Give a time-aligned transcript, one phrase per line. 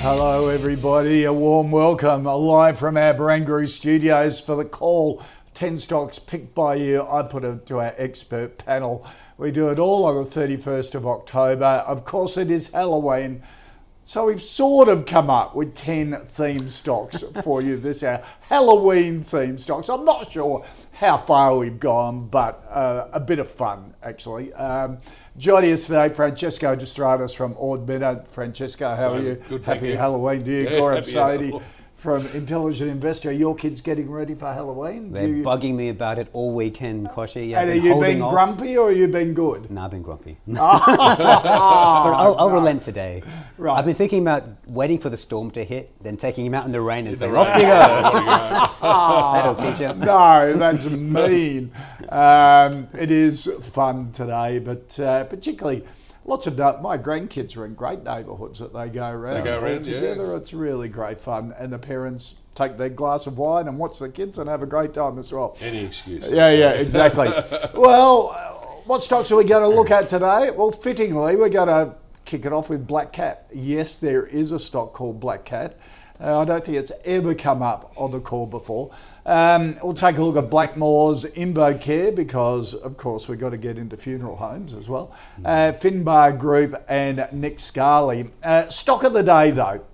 [0.00, 1.24] Hello, everybody.
[1.24, 5.20] A warm welcome live from our Barangaroo studios for the call.
[5.54, 7.02] 10 stocks picked by you.
[7.02, 9.04] I put it to our expert panel.
[9.38, 11.64] We do it all on the 31st of October.
[11.64, 13.42] Of course, it is Halloween.
[14.04, 18.24] So we've sort of come up with 10 theme stocks for you this hour.
[18.42, 19.88] Halloween theme stocks.
[19.88, 24.52] I'm not sure how far we've gone, but uh, a bit of fun, actually.
[24.54, 24.98] Um,
[25.38, 28.28] joining us today, Francesco De Stradis from Ord Minnett.
[28.28, 29.36] Francesco, how are you?
[29.48, 29.96] Good, happy you.
[29.96, 30.62] Halloween to you.
[30.64, 31.62] Yeah, Sodhi Halloween.
[31.98, 33.30] From Intelligent Investor.
[33.30, 35.10] Are your kids getting ready for Halloween?
[35.10, 37.50] They're you- bugging me about it all weekend, Koshi.
[37.50, 38.32] Yeah, and I've are been you being off.
[38.32, 39.68] grumpy or are you being good?
[39.68, 40.38] Nah, I've been grumpy.
[40.46, 43.24] but I'll, I'll relent today.
[43.56, 43.76] Right.
[43.76, 46.72] I've been thinking about waiting for the storm to hit, then taking him out in
[46.72, 47.68] the rain and saying, off you go.
[48.80, 49.92] That'll teach you.
[49.94, 51.72] no, that's mean.
[52.10, 55.84] Um, it is fun today, but uh, particularly
[56.28, 59.44] lots of my grandkids are in great neighbourhoods that they go around.
[59.44, 59.94] go all around, yeah.
[59.94, 60.36] together.
[60.36, 64.08] It's really great fun, and the parents take their glass of wine and watch the
[64.08, 65.56] kids and have a great time as well.
[65.60, 66.30] Any excuse.
[66.30, 67.28] Yeah, yeah, exactly.
[67.74, 70.50] well, what stocks are we going to look at today?
[70.50, 71.94] Well, fittingly, we're going to
[72.24, 73.46] kick it off with Black Cat.
[73.54, 75.78] Yes, there is a stock called Black Cat.
[76.20, 78.90] Uh, I don't think it's ever come up on the call before.
[79.24, 83.78] Um, we'll take a look at Blackmores InvoCare because, of course, we've got to get
[83.78, 85.14] into funeral homes as well.
[85.44, 88.30] Uh, Finbar Group and Nick Scali.
[88.42, 89.84] Uh, stock of the day, though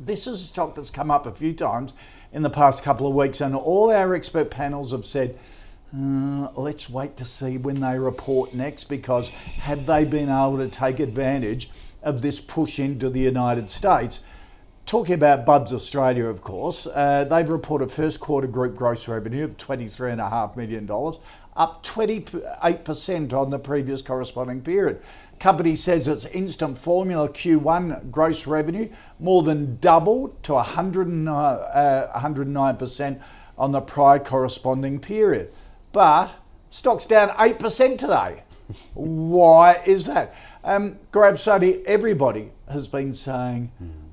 [0.00, 1.92] this is a stock that's come up a few times
[2.32, 5.38] in the past couple of weeks, and all our expert panels have said,
[5.94, 10.68] "Uh, let's wait to see when they report next because have they been able to
[10.68, 11.70] take advantage
[12.02, 14.20] of this push into the United States?
[14.90, 19.56] Talking about Bubs Australia, of course, uh, they've reported first quarter group gross revenue of
[19.56, 20.90] $23.5 million,
[21.54, 25.00] up 28% on the previous corresponding period.
[25.38, 28.90] Company says its instant formula Q1 gross revenue
[29.20, 33.20] more than doubled to 109, uh, 109%
[33.58, 35.52] on the prior corresponding period.
[35.92, 36.32] But
[36.70, 38.42] stock's down 8% today.
[38.94, 40.34] Why is that?
[40.64, 43.70] Um, Gaurav Sodhi, everybody has been saying,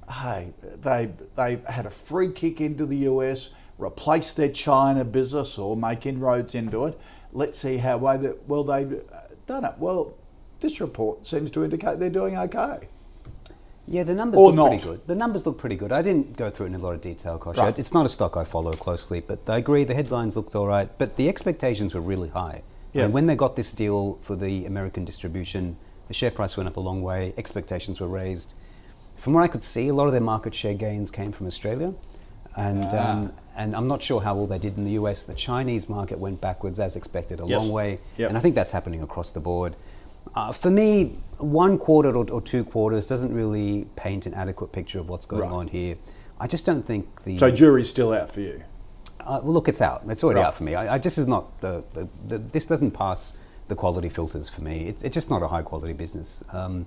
[0.09, 5.75] hey, they, they had a free kick into the US, replace their China business or
[5.75, 6.99] make inroads into it.
[7.33, 9.73] Let's see how well they've uh, done it.
[9.77, 10.13] Well,
[10.59, 12.87] this report seems to indicate they're doing okay.
[13.89, 14.67] Yeah, the numbers Or look not.
[14.69, 15.07] pretty good.
[15.07, 15.93] The numbers look pretty good.
[15.93, 17.57] I didn't go through it in a lot of detail, Koshi.
[17.57, 17.79] Right.
[17.79, 20.89] It's not a stock I follow closely, but I agree the headlines looked all right,
[20.97, 22.63] but the expectations were really high.
[22.91, 23.05] Yeah.
[23.05, 25.77] And when they got this deal for the American distribution,
[26.09, 28.55] the share price went up a long way, expectations were raised.
[29.17, 31.93] From what I could see, a lot of their market share gains came from Australia.
[32.55, 33.11] And, Ah.
[33.11, 35.25] um, and I'm not sure how well they did in the US.
[35.25, 37.59] The Chinese market went backwards as expected, a Yes.
[37.59, 37.99] long way.
[38.17, 38.29] Yep.
[38.29, 39.75] And I think that's happening across the board.
[40.35, 44.99] Uh, for me, one quarter or, or two quarters doesn't really paint an adequate picture
[44.99, 45.51] of what's going Right.
[45.51, 45.95] on here.
[46.39, 47.37] I just don't think the.
[47.37, 48.61] So jury's still out for you.
[49.19, 50.03] Uh, well, look, it's out.
[50.07, 50.47] It's already Right.
[50.47, 50.75] out for me.
[50.75, 53.33] I, I just is not the, the, the this doesn't pass
[53.67, 54.87] the quality filters for me.
[54.87, 56.43] It's, it's just not a high quality business.
[56.51, 56.85] Um,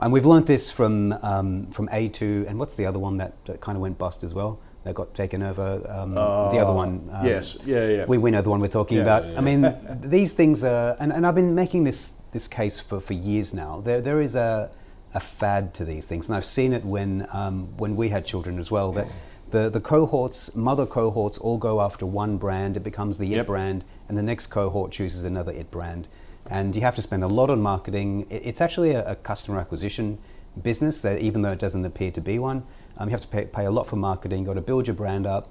[0.00, 3.60] and we've learnt this from um, from A2 and what's the other one that, that
[3.60, 4.58] kind of went bust as well.
[4.84, 5.80] That got taken over.
[5.88, 7.08] Um, the other one.
[7.12, 7.56] Um, yes.
[7.64, 8.04] Yeah, yeah.
[8.06, 9.02] We, we know the one we're talking Yeah.
[9.04, 9.24] about.
[9.38, 13.12] I mean, these things are, and, and I've been making this this case for, for
[13.12, 13.80] years now.
[13.80, 14.70] There there is a
[15.14, 18.58] a fad to these things, and I've seen it when um, when we had children
[18.58, 18.90] as well.
[18.92, 19.06] That
[19.50, 22.76] the the cohorts, mother cohorts, all go after one brand.
[22.76, 23.38] It becomes the Yep.
[23.40, 26.08] it brand, and the next cohort chooses another it brand,
[26.50, 28.26] and you have to spend a lot on marketing.
[28.30, 30.18] It's actually a, a customer acquisition
[30.60, 32.64] business that, even though it doesn't appear to be one,
[32.98, 34.40] um, you have to pay, pay a lot for marketing.
[34.40, 35.48] You've got to build your brand up.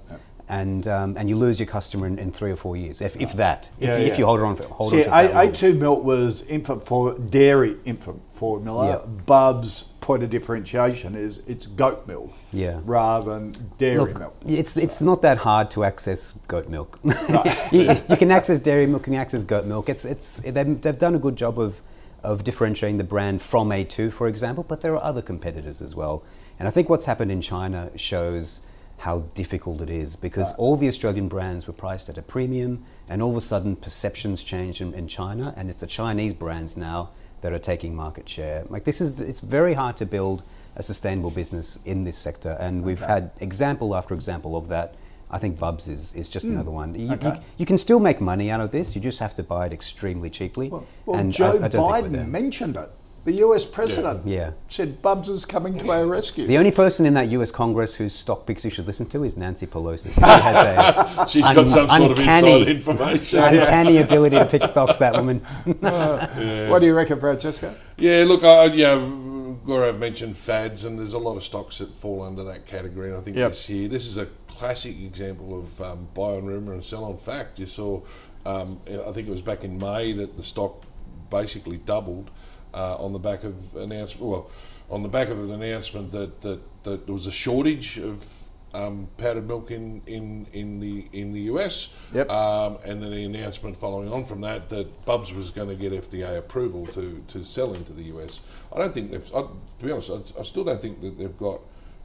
[0.52, 3.32] And, um, and you lose your customer in, in three or four years, if, if
[3.34, 4.18] that, if, Yeah, if yeah.
[4.18, 5.48] you hold on for hold See, on that A-.
[5.48, 8.86] A2 milk was infant for dairy infant formula.
[8.86, 9.06] Yeah.
[9.24, 12.80] Bub's point of differentiation is it's goat milk Yeah.
[12.84, 14.36] rather than dairy Look, milk.
[14.46, 16.98] it's it's not that hard to access goat milk.
[17.72, 19.88] you, you can access dairy milk, you can access goat milk.
[19.88, 21.80] It's it's they've, they've done a good job of
[22.22, 24.64] of differentiating the brand from A2, for example.
[24.68, 26.22] But there are other competitors as well.
[26.58, 28.60] And I think what's happened in China shows
[29.02, 30.58] how difficult it is because right.
[30.58, 34.44] all the Australian brands were priced at a premium, and all of a sudden perceptions
[34.44, 37.10] changed in, in, China, and it's the Chinese brands now
[37.40, 38.64] that are taking market share.
[38.68, 40.44] Like this is, it's very hard to build
[40.76, 43.12] a sustainable business in this sector, and we've okay.
[43.12, 44.94] had example after example of that.
[45.32, 46.50] I think Bubs is, is just mm.
[46.50, 46.94] another one.
[46.94, 47.26] You, okay.
[47.26, 48.94] you, you, can still make money out of this.
[48.94, 50.68] You just have to buy it extremely cheaply.
[50.68, 52.88] Well, well and Joe I, I Biden mentioned it.
[53.24, 54.50] The US president yeah.
[54.68, 56.44] said Bubs is coming to our rescue.
[56.44, 59.36] The only person in that US Congress whose stock picks you should listen to is
[59.36, 60.12] Nancy Pelosi.
[60.12, 63.38] She has a She's un- got some sort of inside information.
[63.44, 65.40] Uncanny ability to pick stocks, that woman.
[65.66, 66.68] uh, yeah.
[66.68, 67.72] What do you reckon, Francesco?
[67.96, 72.22] Yeah, look, I, yeah, Gaurav mentioned fads, and there's a lot of stocks that fall
[72.22, 73.10] under that category.
[73.10, 73.52] And I think yep.
[73.52, 77.18] this year, this is a classic example of um, buy on rumor and sell on
[77.18, 77.60] fact.
[77.60, 78.02] You saw,
[78.44, 80.82] um, I think it was back in May that the stock
[81.30, 82.30] basically doubled
[82.74, 84.26] uh, on the back of announcement.
[84.26, 84.50] Well,
[84.90, 88.42] on the back of an announcement that that, that there was a shortage of
[88.74, 91.88] um, powdered milk in, in, in the in the US.
[92.14, 92.30] Yep.
[92.30, 95.92] Um, and then the announcement following on from that that Bubs was going to get
[95.92, 98.40] FDA approval to, to sell into the US.
[98.72, 99.34] I don't think they've.
[99.34, 101.60] I, to be honest, I, I, still don't think that they've got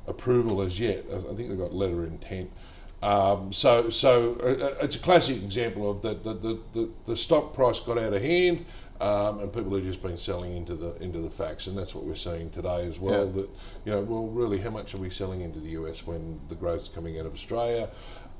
[0.07, 1.05] approval as yet.
[1.11, 2.51] I, I think they've got letter of intent.
[3.01, 7.15] Um, so so uh, uh it's a classic example of that the, the, the, the
[7.15, 8.65] stock price got out of hand.
[8.99, 12.03] Um, and people have just been selling into the into the facts, and that's what
[12.03, 13.27] we're seeing today as well.
[13.27, 13.31] Yeah.
[13.33, 13.49] That
[13.85, 16.87] you know, well, really, how much are we selling into the US when the growth's
[16.87, 17.89] coming out of Australia?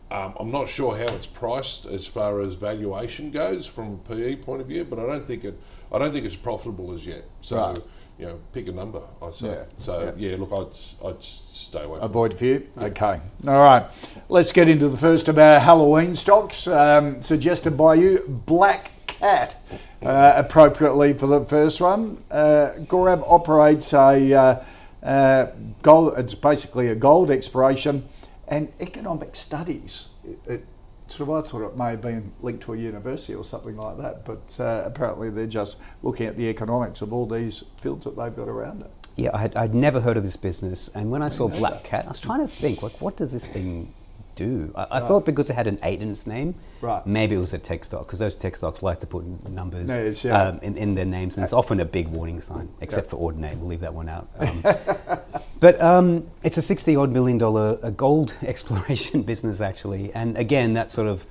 [0.10, 4.38] Um, I'm not sure how it's priced as far as valuation goes from a PE
[4.38, 5.60] point of view, but I don't think it
[5.92, 7.26] I don't think it's profitable as yet.
[7.42, 7.58] So.
[7.58, 7.78] Right.
[8.20, 9.04] You know, pick a number.
[9.22, 9.46] I say.
[9.46, 9.64] Yeah.
[9.78, 10.32] So yeah.
[10.32, 12.00] yeah, look, I'd, I'd stay away.
[12.02, 12.68] Avoid few.
[12.76, 13.22] Okay.
[13.48, 13.86] All right.
[14.28, 18.26] Let's get into the first of our Halloween stocks um, suggested by you.
[18.48, 19.56] Black cat
[20.04, 22.24] uh, appropriately for the first one.
[22.30, 24.64] Uh, Gaurav operates a uh,
[25.04, 28.08] uh, gold, it's basically a gold exploration
[28.48, 30.08] and economic studies.
[30.24, 30.66] It, it,
[31.10, 33.98] sort of, I thought it may have been linked to a university or something like
[33.98, 38.18] that, but uh, apparently they're just looking at the economics of all these fields that
[38.18, 38.92] they've got around it.
[39.16, 42.06] Yeah, I had, I'd never heard of this business, and when I saw Black Cat,
[42.06, 43.94] I was trying to think, like, what does this thing
[44.38, 44.72] do.
[44.76, 45.08] I, I right.
[45.08, 47.06] thought because it had an eight in its name, right.
[47.06, 50.42] maybe it was a tech stock because those tech stocks like to put numbers yeah.
[50.42, 53.58] um, in, in, their names, and it's often a big warning sign, except for Audinate.
[53.58, 54.30] We'll leave that one out.
[54.40, 54.64] Um,
[55.60, 60.14] but um, it's a 60 odd million dollar a gold exploration business, actually.
[60.14, 61.26] And again, that sort of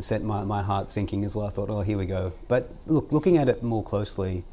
[0.00, 1.46] set my, my heart sinking as well.
[1.46, 2.32] I thought, oh, here we go.
[2.48, 4.44] But look, looking at it more closely,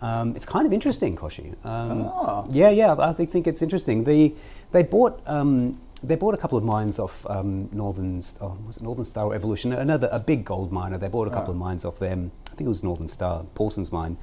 [0.00, 1.52] um, it's kind of interesting, Koshi.
[1.64, 2.46] Um, oh.
[2.50, 4.04] Yeah, yeah, I think it's interesting.
[4.04, 4.34] The,
[4.70, 8.82] they bought um, they bought a couple of mines off um, Northern, oh, was it
[8.82, 9.72] Northern Star Evolution?
[9.72, 10.98] Another a big gold miner.
[10.98, 12.30] They bought a couple of mines off them.
[12.46, 14.16] I think it was Northern Star, Paulsens mine,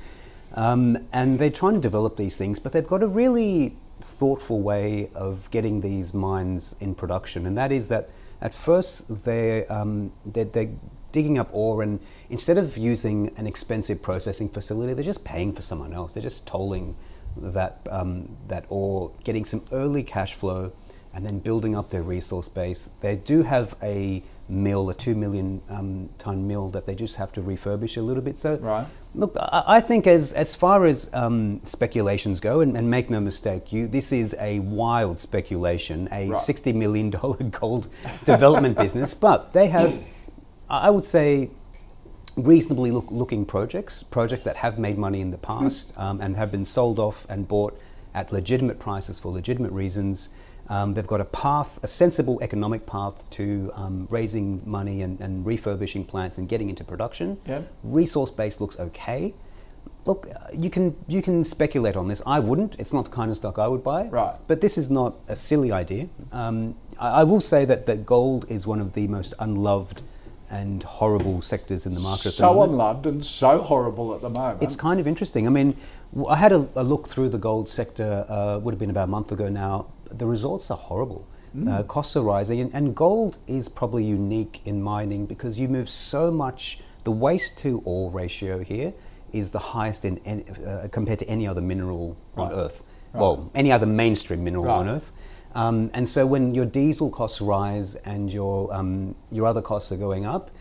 [0.54, 5.10] um, and they're trying to develop these things, but they've got a really thoughtful way
[5.16, 8.10] of getting these mines in production, and that is that
[8.42, 10.72] at first they're, um, they're, they're
[11.12, 12.00] digging up ore, and
[12.30, 16.14] instead of using an expensive processing facility, they're just paying for someone else.
[16.14, 16.96] They're just tolling
[17.38, 20.72] that um, that ore, getting some early cash flow
[21.16, 22.90] and then building up their resource base.
[23.00, 27.32] They do have a mill, a two million um, ton mill that they just have
[27.32, 28.38] to refurbish a little bit.
[28.38, 28.86] So, right.
[29.16, 33.22] look, I, I think as as far as um, speculations go, and, and, make no
[33.22, 36.44] mistake, you this is a wild speculation, a right.
[36.44, 37.88] sixty million dollar gold
[38.26, 39.98] development business, but they have,
[40.70, 41.50] I would say.
[42.38, 46.52] Reasonably look, looking projects, projects that have made money in the past um, and have
[46.52, 47.80] been sold off and bought
[48.14, 50.28] at legitimate prices for legitimate reasons.
[50.68, 55.46] Um, they've got a path, a sensible economic path to um, raising money and, and,
[55.46, 57.40] refurbishing plants and getting into production.
[57.46, 57.62] Yeah.
[57.84, 59.36] Resource base looks okay.
[60.06, 62.22] Look, uh, you can you can speculate on this.
[62.26, 62.76] I wouldn't.
[62.80, 64.06] It's not the kind of stock I would buy.
[64.06, 64.36] Right.
[64.48, 66.10] But this is not a silly idea.
[66.32, 70.02] Um, I, I, will say that, that gold is one of the most unloved
[70.50, 72.32] and horrible sectors in the market.
[72.32, 74.64] So unloved and so horrible at the moment.
[74.64, 75.48] It's kind of interesting.
[75.48, 75.76] I mean,
[76.30, 78.26] I had a, a look through the gold sector.
[78.30, 81.28] Uh, would have been about a month ago now the results are horrible.
[81.56, 81.72] Mm.
[81.72, 85.90] Uh, costs are rising, and, and, gold is probably unique in mining because you move
[85.90, 86.80] so much.
[87.06, 88.94] The waste to ore ratio here
[89.32, 90.20] is the highest in,
[90.66, 92.46] uh, compared to any other mineral right.
[92.46, 92.84] on Earth.
[93.14, 93.22] Right.
[93.22, 94.80] Well, any other mainstream mineral right.
[94.80, 95.14] on Earth.
[95.54, 99.98] Um, and so when your diesel costs rise and your um, your other costs are
[99.98, 100.52] going up,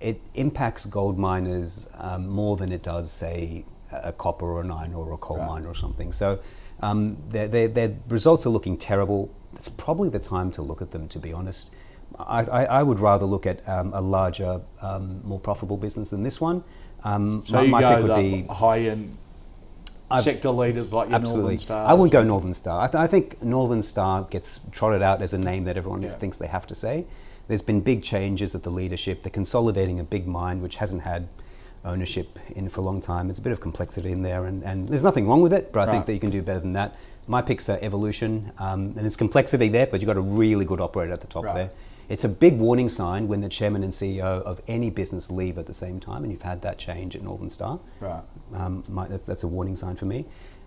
[0.00, 4.94] it impacts gold miners um, more than it does, say, a copper or an iron
[4.94, 6.10] or a coal mine or something.
[6.10, 6.40] So
[6.82, 9.30] um, their, their, their, results are looking terrible.
[9.54, 11.70] It's probably the time to look at them, to be honest.
[12.18, 16.22] I, I, I would rather look at um, a larger, um, more profitable business than
[16.22, 16.64] this one.
[17.04, 19.16] Um, so my, you my go pick would be high end.
[20.20, 21.42] sector leaders like Absolutely.
[21.42, 21.86] Northern Star.
[21.86, 22.82] I wouldn't go Northern Star.
[22.82, 26.10] I, th- I think Northern Star gets trotted out as a name that everyone Yeah.
[26.10, 27.06] thinks they have to say.
[27.46, 29.22] There's been big changes at the leadership.
[29.22, 31.28] They're consolidating a big mine which hasn't had
[31.84, 33.26] ownership in for a long time.
[33.28, 35.80] There's a bit of complexity in there, and, and there's nothing wrong with it, but
[35.80, 35.92] I Right.
[35.92, 36.94] think that you can do better than that.
[37.26, 40.80] My picks are Evolution, um, and there's complexity there, but you've got a really good
[40.80, 41.54] operator at the top Right.
[41.54, 41.70] there.
[42.08, 45.66] It's a big warning sign when the chairman and CEO of any business leave at
[45.66, 47.78] the same time, and you've had that change at Northern Star.
[48.00, 48.22] Right.
[48.52, 50.26] Um, my, that's, that's a warning sign for me.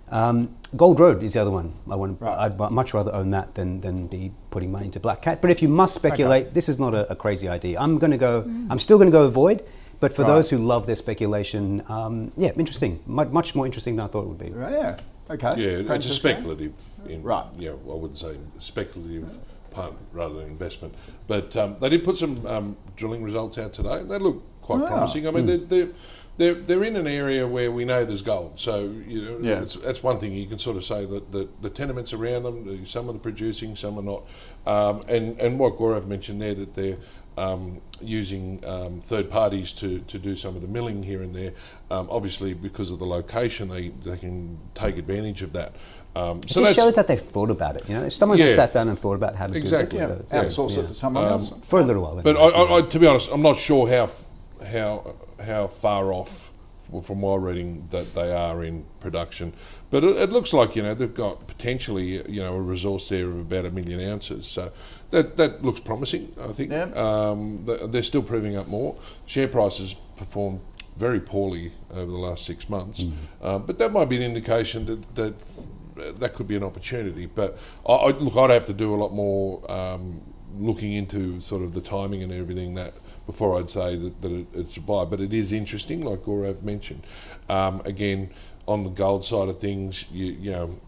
[0.09, 1.73] Um, Gold Road is the other one.
[1.89, 2.21] I want.
[2.21, 2.37] Right.
[2.45, 5.41] I'd much rather own that than, than be putting money into Black Cat.
[5.41, 7.79] But if you must speculate, this is not a, a crazy idea.
[7.79, 8.43] I'm going to go.
[8.69, 9.63] I'm still going to go avoid.
[10.03, 10.33] But for Right.
[10.33, 12.99] those who love their speculation, um, yeah, interesting.
[13.07, 14.51] Mu- much more interesting than I thought it would be.
[14.53, 14.97] Yeah.
[15.31, 15.53] Okay.
[15.55, 16.73] Yeah, it's a speculative.
[17.07, 17.45] In, Right.
[17.57, 19.39] Yeah, I wouldn't say speculative
[19.71, 20.93] punt rather than investment.
[21.25, 24.03] But um, they did put some um, drilling results out today.
[24.03, 24.87] They look quite Ah.
[24.87, 25.25] promising.
[25.25, 25.89] I mean, they're, they're
[26.35, 28.59] they're they're in an area where we know there's gold.
[28.59, 29.61] So you know, Yeah.
[29.61, 32.85] it's, that's one thing you can sort of say that the, the tenements around them,
[32.85, 34.23] some of the producing, some are not.
[34.67, 36.97] Um, and and what Gaurav mentioned there that they're
[37.37, 41.53] um, using um, third parties to, to do some of the milling here and there.
[41.89, 45.73] Um, obviously, because of the location, they, they can take advantage of that.
[46.15, 47.89] Um, It so just shows that they've thought about it.
[47.89, 48.45] You know, if someone Yeah.
[48.45, 49.97] just sat down and thought about how to Exactly.
[49.97, 50.07] do Yeah.
[50.15, 51.53] this, so it's- Outsource it to someone Um, else.
[51.63, 52.21] for a little while.
[52.21, 52.39] But I.
[52.49, 54.25] I, I, to be honest, I'm not sure how f-
[54.71, 56.51] how how far off
[57.01, 59.53] from my reading that they are in production.
[59.89, 63.25] But it, it looks like you know they've got potentially you know a resource there
[63.25, 64.45] of about a million ounces.
[64.45, 64.71] So
[65.13, 66.33] that that looks promising.
[66.49, 66.89] I think Yeah.
[67.05, 68.95] um, they're still proving up more.
[69.25, 70.59] Share prices performed
[70.97, 73.05] very poorly over the last six months,
[73.41, 75.33] uh, but that might be an indication that that.
[76.19, 77.55] That could be an opportunity, but
[77.87, 80.21] I, I, look, I'd have to do a lot more um,
[80.57, 82.95] looking into sort of the timing and everything that
[83.27, 85.05] before I'd say that, that it, it's a buy.
[85.05, 87.03] But it is interesting, like Gaurav mentioned.
[87.47, 88.31] Um, again,
[88.67, 90.79] on the gold side of things, you, you know,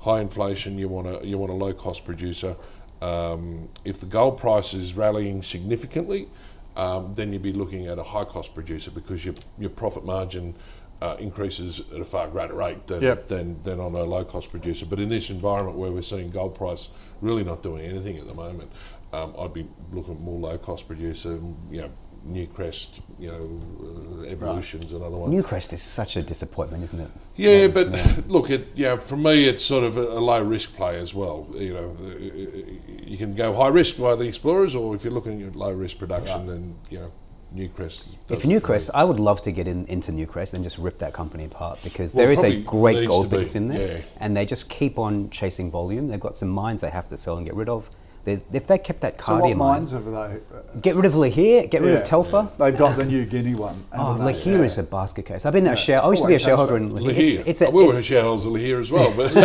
[0.00, 2.56] high inflation, you want a you want a low cost producer.
[3.00, 6.28] Um, if the gold price is rallying significantly,
[6.76, 10.54] um, then you'd be looking at a high cost producer because your your profit margin.
[11.02, 13.28] Uh, increases at a far greater rate than, Yep.
[13.28, 14.84] than than on a low cost producer.
[14.84, 16.90] But in this environment where we're seeing gold price
[17.22, 18.70] really not doing anything at the moment,
[19.14, 21.40] um, I'd be looking at more low cost producer.
[21.70, 21.90] You know,
[22.28, 25.30] Newcrest, you know, uh, Evolution's another one.
[25.30, 27.10] Newcrest is such a disappointment, isn't it?
[27.36, 28.96] Yeah, but look, it yeah.
[28.98, 31.48] For me, it's sort of a, a low risk play as well.
[31.54, 35.42] You know, uh, you can go high risk by the explorers, or if you're looking
[35.42, 37.12] at low risk production, then you know,
[37.54, 38.04] Newcrest.
[38.28, 38.90] If Newcrest.
[38.94, 42.14] I would love to get in, into Newcrest and just rip that company apart because
[42.14, 44.02] Well, there is a great gold business in there, yeah.
[44.18, 46.08] and they just keep on chasing volume.
[46.08, 47.90] They've got some mines they have to sell and get rid of.
[48.30, 50.38] There's, if they kept that So Cadia what mine, mines have they?
[50.80, 51.98] get rid of Lihir, get rid Yeah.
[51.98, 52.48] of Telfer.
[52.58, 53.84] They've got the New Guinea one.
[53.92, 54.34] Oh, haven't they?
[54.34, 54.64] Lihir Yeah.
[54.64, 55.44] is a basket case.
[55.44, 56.02] I've been a share.
[56.04, 57.10] I used to be a shareholder in Lihir.
[57.12, 57.18] Lihir.
[57.40, 59.32] It's, it's a, we were it's, shareholders of Lihir as well, but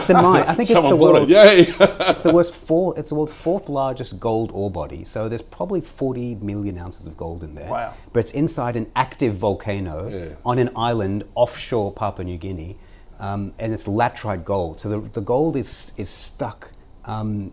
[0.00, 0.42] it's a mine.
[0.42, 1.30] I think it's the bought world.
[1.30, 1.32] it.
[1.32, 2.10] Yeah.
[2.10, 2.98] It's the worst four.
[2.98, 5.04] It's the world's fourth largest gold ore body.
[5.04, 7.70] So there's probably 40 million ounces of gold in there.
[7.70, 7.94] Wow.
[8.12, 10.34] But it's inside an active volcano Yeah.
[10.44, 12.76] on an island offshore Papua New Guinea,
[13.20, 14.80] um, and it's laterite gold.
[14.80, 16.72] So the, the gold is is stuck.
[17.04, 17.52] Um,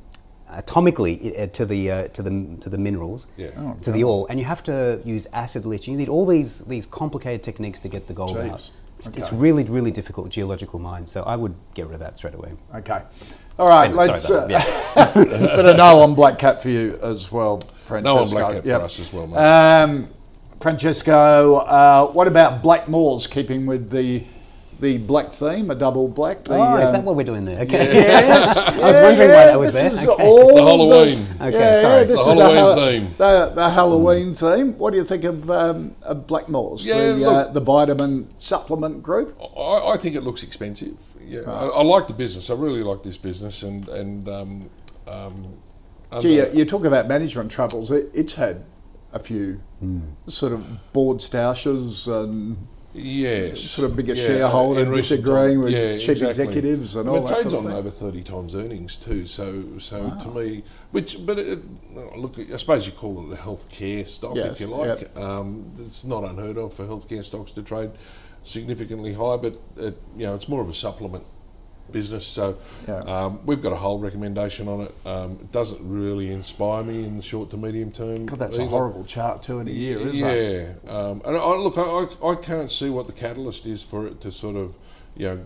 [0.52, 3.50] atomically uh, to the uh, to the to the minerals Yeah.
[3.58, 5.94] Oh, to the ore and you have to use acid leaching.
[5.94, 8.52] you need all these these complicated techniques to get the gold Jeez.
[8.52, 12.18] out it's, it's really really difficult geological mine so I would get rid of that
[12.18, 13.02] straight away Okay.
[13.60, 14.24] All right, Anyway, let's.
[14.28, 15.46] sorry, uh, that- yeah.
[15.56, 18.16] but a no on Black Cat for you as well, Francesco.
[18.16, 19.38] No on Black Cat for us as well, mate.
[19.38, 20.10] Um,
[20.60, 23.30] Francesco, uh, what about Blackmores?
[23.30, 24.24] Keeping with the
[24.84, 26.44] the black theme, a double black.
[26.44, 27.62] The, oh, is um, that what we're doing there?
[27.62, 27.94] Okay.
[27.94, 30.04] Yes, I was wondering why that was this there.
[30.04, 30.28] Is Okay.
[30.28, 31.28] all The Halloween.
[31.42, 32.06] Okay, yeah, sorry.
[32.06, 33.16] This The is Halloween Hal- theme.
[33.18, 34.78] The, the Halloween theme.
[34.78, 36.86] What do you think of, um, of Blackmores?
[36.86, 39.40] Yeah, the, uh, the vitamin supplement group.
[39.58, 40.98] I, I think it looks expensive.
[41.26, 42.50] Yeah, I, I like the business.
[42.50, 44.70] I really like this business, and and um,
[45.08, 45.54] um,
[46.20, 47.90] Gee, you, you talk about management troubles.
[47.90, 48.66] It, it's had
[49.14, 49.62] a few
[50.28, 52.58] sort of board stoushes and
[52.94, 56.30] yes, sort of bigger yeah, shareholder recent disagreeing time- with yeah, chief exactly.
[56.30, 58.98] executives and I mean, all it that trades sort of on over thirty times earnings
[58.98, 59.28] too.
[59.28, 61.60] So, so to me, which, but it,
[62.16, 65.02] look, I suppose you call it a healthcare stock Yes, if you like.
[65.02, 65.18] yep.
[65.18, 67.92] Um, it's not unheard of for healthcare stocks to trade
[68.44, 71.24] significantly high, but it, you know, it's more of a supplement
[71.92, 72.26] business.
[72.26, 73.00] So Yeah.
[73.00, 74.96] um, we've got a whole recommendation on it.
[75.06, 78.26] Um, it doesn't really inspire me in the short to medium term.
[78.26, 80.28] God, that's a horrible chart too in a year, isn't yeah.
[80.28, 80.90] it?
[80.90, 84.32] Um, and I, look, I, I, can't see what the catalyst is for it to
[84.32, 84.76] sort of,
[85.16, 85.46] you know,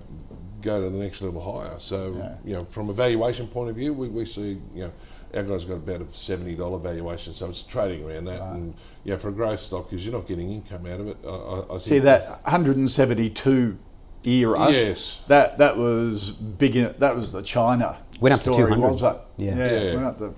[0.61, 1.79] go to the next level higher.
[1.79, 2.35] So, Yeah.
[2.45, 4.91] you know, from a valuation point of view, we, we see, you know,
[5.33, 8.41] our guys got about a seventy dollar valuation, so it's trading around that.
[8.41, 11.17] And yeah, for a growth stock, because you're not getting income out of it.
[11.27, 13.77] I, I, See think- that 172
[14.23, 14.71] era.
[14.71, 15.19] Yes.
[15.27, 16.75] That that was big.
[16.75, 17.97] In, that was the China.
[18.19, 18.79] Went up to 200.
[18.79, 19.17] Was it?
[19.37, 19.55] Yeah.
[19.55, 19.81] yeah.
[19.81, 19.93] Yeah.
[19.95, 20.33] Went up to.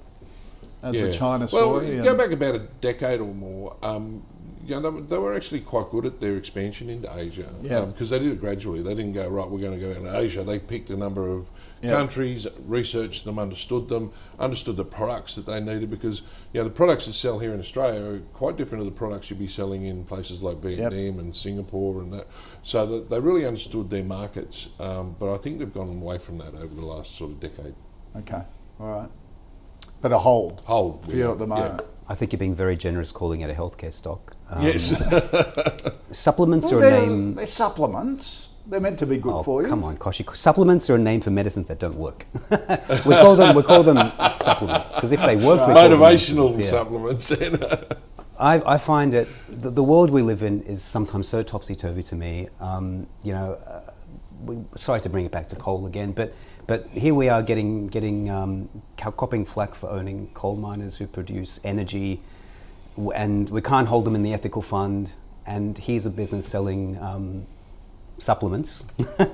[0.81, 1.03] That's Yeah.
[1.05, 3.75] a China well, go back about a decade or more.
[3.83, 4.23] Um,
[4.65, 7.49] you know, they, they were actually quite good at their expansion into Asia.
[7.61, 7.85] Yeah.
[7.85, 8.81] Because they did it gradually.
[8.83, 9.49] They didn't go right.
[9.49, 10.43] We're going to go into Asia.
[10.43, 11.47] They picked a number of
[11.81, 11.91] Yeah.
[11.91, 15.89] countries, researched them, understood them, understood the products that they needed.
[15.89, 16.21] Because
[16.53, 19.29] you know the products that sell here in Australia are quite different to the products
[19.29, 22.27] you'd be selling in places like Vietnam and Singapore and that.
[22.63, 24.69] So that they really understood their markets.
[24.79, 27.73] Um, but I think they've gone away from that over the last sort of decade.
[28.17, 28.41] Okay.
[28.79, 29.09] All right.
[30.01, 31.55] But a hold Hold for you at the yeah.
[31.55, 31.81] moment.
[32.07, 34.35] I think you're being very generous calling it a healthcare stock.
[34.49, 34.89] Um, Yes.
[36.11, 37.35] Supplements Well, are a name.
[37.35, 38.47] they're supplements.
[38.65, 39.67] They're meant to be good Oh, for you.
[39.67, 40.35] come on, Koshi.
[40.35, 42.25] Supplements are a name for medicines that don't work.
[42.51, 46.49] we call them we call them supplements because if they work, we call them Motivational
[46.55, 46.69] medicines, yeah.
[46.69, 47.31] supplements.
[48.39, 52.03] I, I find it the, the world we live in is sometimes so topsy turvy
[52.03, 52.47] to me.
[52.61, 53.91] Um, you know, uh,
[54.45, 56.33] we, sorry to bring it back to coal again, but
[56.65, 61.07] but here we are getting getting um, co- copping flack for owning coal miners who
[61.07, 62.21] produce energy,
[63.13, 65.11] and we can't hold them in the ethical fund.
[65.45, 67.45] And here's a business selling um,
[68.19, 68.83] supplements.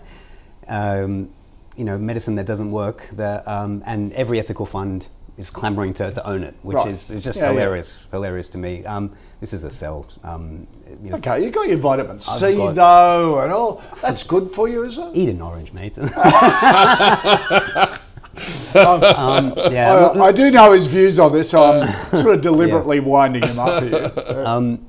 [0.67, 1.29] um,
[1.75, 6.11] you know, medicine that doesn't work, that, um, and every ethical fund is clamoring to,
[6.11, 6.87] to own it, which Right.
[6.87, 7.51] is, is just Yeah, yeah.
[7.51, 8.85] hilarious, hilarious to me.
[8.85, 9.11] Um,
[9.41, 10.07] this is a sell.
[10.23, 10.65] Um,
[11.03, 13.83] you know, Okay, you got your vitamin C though, and all.
[14.01, 15.09] That's good for you, is it?
[15.13, 15.97] Eat an orange, mate.
[15.97, 16.09] um,
[18.75, 22.99] I, yeah, look- I do know his views on this, so I'm sort of deliberately
[22.99, 24.11] winding him up here.
[24.45, 24.85] um,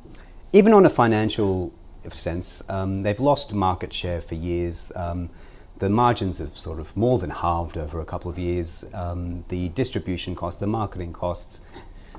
[0.53, 1.73] even on a financial
[2.13, 4.93] sense, um, they've lost market share for years.
[5.79, 8.85] The margins have sort of more than halved over a couple of years.
[8.95, 11.61] Um, the distribution costs, the marketing costs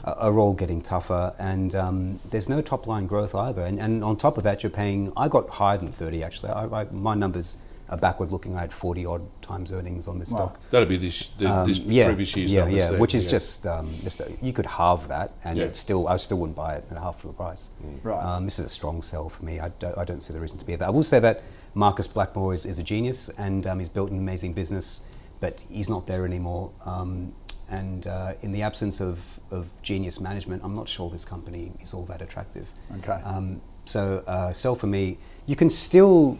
[0.03, 3.65] are, are all getting tougher, and um, there's no top line growth either.
[3.65, 5.11] And, and on top of that, you're paying.
[5.17, 6.49] I got higher than 30 actually.
[6.49, 7.57] I, I, my numbers
[7.89, 8.55] are backward looking.
[8.55, 10.47] I had 40 odd times earnings on this Wow.
[10.47, 10.59] stock.
[10.71, 13.25] That'd be this, the, Um, this yeah, previous year's yeah, numbers yeah, then, which is
[13.25, 13.31] yeah.
[13.31, 15.65] just um, just a, you could halve that, and Yeah.
[15.65, 17.69] it's still I still wouldn't buy it at half the price.
[18.03, 18.21] Right.
[18.23, 19.59] Um, this is a strong sell for me.
[19.59, 20.87] I don't, I don't see the reason to be that.
[20.87, 24.17] I will say that Marcus Blackmore is, is a genius, and um, he's built an
[24.17, 24.99] amazing business,
[25.39, 26.71] but he's not there anymore.
[26.85, 27.33] Um,
[27.69, 29.19] and uh, in the absence of,
[29.51, 32.67] of genius management, I'm not sure this company is all that attractive.
[32.99, 33.21] Okay.
[33.23, 35.17] Um, so uh, sell for me.
[35.45, 36.37] You can still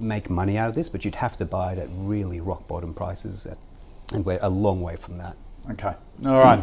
[0.00, 2.94] make money out of this, but you'd have to buy it at really rock bottom
[2.94, 3.58] prices, at,
[4.12, 5.36] and we're a long way from that.
[5.70, 6.60] Okay, all right.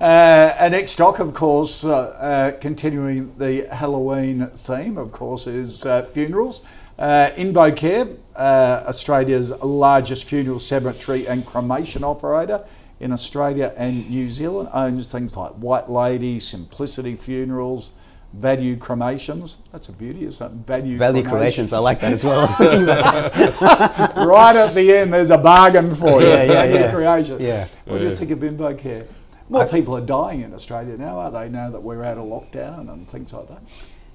[0.00, 5.86] Uh, our next stock, of course, uh, uh, continuing the Halloween theme, of course, is
[5.86, 6.60] uh, funerals.
[6.98, 12.64] Uh, InvoCare, uh, Australia's largest funeral cemetery and cremation operator
[13.00, 17.90] in Australia and New Zealand, owns things like White Lady, Simplicity Funerals,
[18.38, 19.58] Value Cremations.
[19.72, 20.66] That's a beauty, isn't it?
[20.66, 22.40] Value, Value creations, I like that as well.
[22.40, 24.16] I was thinking about that.
[24.16, 26.28] right at the end, there's a bargain for you.
[26.28, 26.92] Yeah, yeah, yeah.
[26.92, 27.40] creation.
[27.40, 27.68] Yeah.
[27.84, 29.06] What do you think of InvoCare?
[29.48, 31.48] More people are dying in Australia now, are they?
[31.48, 33.62] Now that we're out of lockdown and things like that.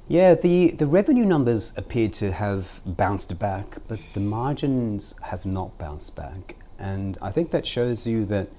[0.08, 5.77] Yeah, the, the revenue numbers appear to have bounced back, but the margins have not
[5.77, 6.55] bounced back.
[6.79, 8.49] And I think that shows you that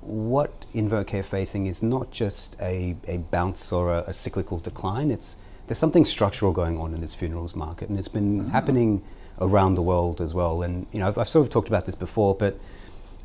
[0.00, 5.36] what InvoCare facing is not just a, a bounce or a, a cyclical decline, it's
[5.66, 9.02] there's something structural going on in this funerals market, and it's been happening
[9.40, 10.62] around the world as well.
[10.62, 12.58] And you know, I've, I've sort of talked about this before, but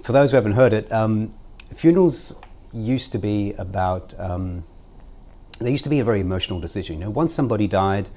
[0.03, 1.33] for those who haven't heard it, um,
[1.73, 2.35] funerals
[2.71, 4.63] used to be about um,
[5.59, 6.99] there used to be a very emotional decision.
[6.99, 8.09] You know, once somebody died,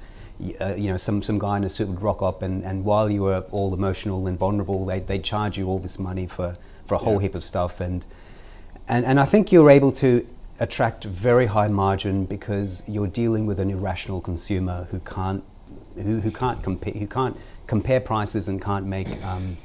[0.59, 3.09] uh, you know, some, some guy in a suit would rock up, and, and while
[3.09, 6.95] you were all emotional and vulnerable, they they'd charge you all this money for, for
[6.95, 7.79] a whole heap of stuff.
[7.79, 8.05] And,
[8.89, 10.27] and and I think you're able to
[10.59, 15.43] attract very high margin because you're dealing with an irrational consumer who can't
[15.95, 19.57] who, who can't compare who can't compare prices and can't make um,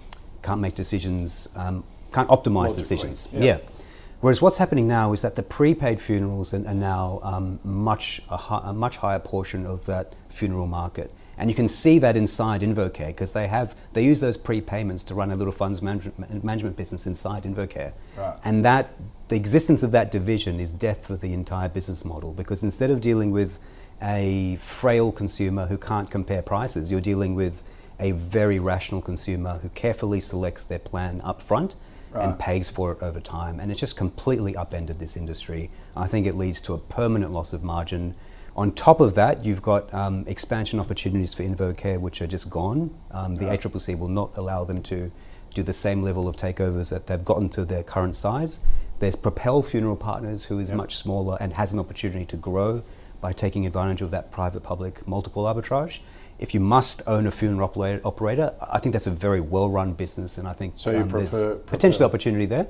[0.42, 3.28] can't make decisions um, can't optimize Logically, decisions.
[3.32, 3.44] yeah.
[3.44, 3.58] yeah.
[4.20, 8.36] Whereas what's happening now is that the prepaid funerals are, are now um, much a,
[8.36, 13.08] a much higher portion of that funeral market, and you can see that inside InvoCare
[13.08, 17.06] because they have they use those prepayments to run a little funds management, management business
[17.06, 18.36] inside InvoCare, Right.
[18.44, 18.94] and that
[19.28, 23.00] the existence of that division is death for the entire business model because instead of
[23.00, 23.58] dealing with
[24.02, 27.62] a frail consumer who can't compare prices, you're dealing with
[28.00, 31.76] a very rational consumer who carefully selects their plan up front
[32.12, 32.28] Right.
[32.28, 33.58] and pays for it over time.
[33.58, 35.68] And it's just completely upended this industry.
[35.96, 38.14] I think it leads to a permanent loss of margin.
[38.56, 42.96] On top of that, you've got um, expansion opportunities for InvoCare, which are just gone.
[43.10, 45.10] Um, the ACCC will not allow them to
[45.54, 48.60] do the same level of takeovers that they've gotten to their current size.
[49.00, 52.82] There's Propel Funeral Partners, who is much smaller and has an opportunity to grow
[53.20, 55.98] by taking advantage of that private-public multiple arbitrage.
[56.38, 57.72] If you must own a funeral
[58.04, 61.60] operator, I think that's a very well-run business, and I think so um, prefer, there's
[61.62, 62.68] potential opportunity there.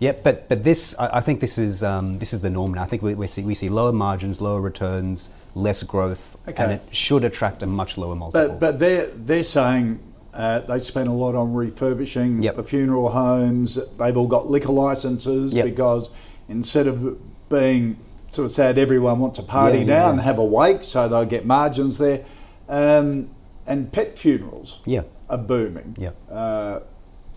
[0.00, 2.82] Yeah, but but this I, I think this is um, this is the norm now.
[2.82, 6.62] I think we, we, see we see lower margins, lower returns, less growth, okay.
[6.62, 8.48] and it should attract a much lower multiple.
[8.48, 10.00] But but they're they're saying
[10.32, 12.56] uh, they spent a lot on refurbishing yep.
[12.56, 13.78] the funeral homes.
[13.98, 15.66] They've all got liquor licenses yep.
[15.66, 16.10] because
[16.48, 17.98] instead of being
[18.32, 20.10] sort of sad, everyone wants to party yeah, now yeah.
[20.10, 22.24] and have a wake, so they'll get margins there.
[22.68, 23.30] Um,
[23.66, 25.02] and pet funerals yeah.
[25.28, 25.96] are booming.
[25.98, 26.10] Yeah.
[26.30, 26.80] Uh,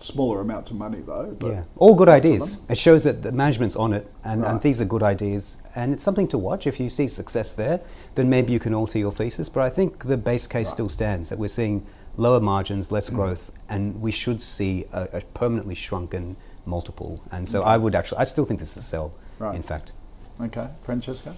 [0.04, 1.36] smaller amounts of money though.
[1.42, 2.58] yeah, all good ideas.
[2.68, 4.50] It shows that the management's on it, and, right.
[4.50, 6.66] and these are good ideas, and it's something to watch.
[6.66, 7.80] If you see success there,
[8.14, 9.48] then maybe you can alter your thesis.
[9.48, 10.72] But I think the base case right.
[10.72, 11.86] still stands that we're seeing
[12.16, 13.14] lower margins, less mm.
[13.14, 16.36] growth, and we should see a, a, permanently shrunken
[16.66, 17.22] multiple.
[17.32, 17.70] And so okay.
[17.70, 19.14] I would actually, I still think this is a sell.
[19.38, 19.56] Right.
[19.56, 19.92] In fact.
[20.40, 21.36] Okay, Francesco.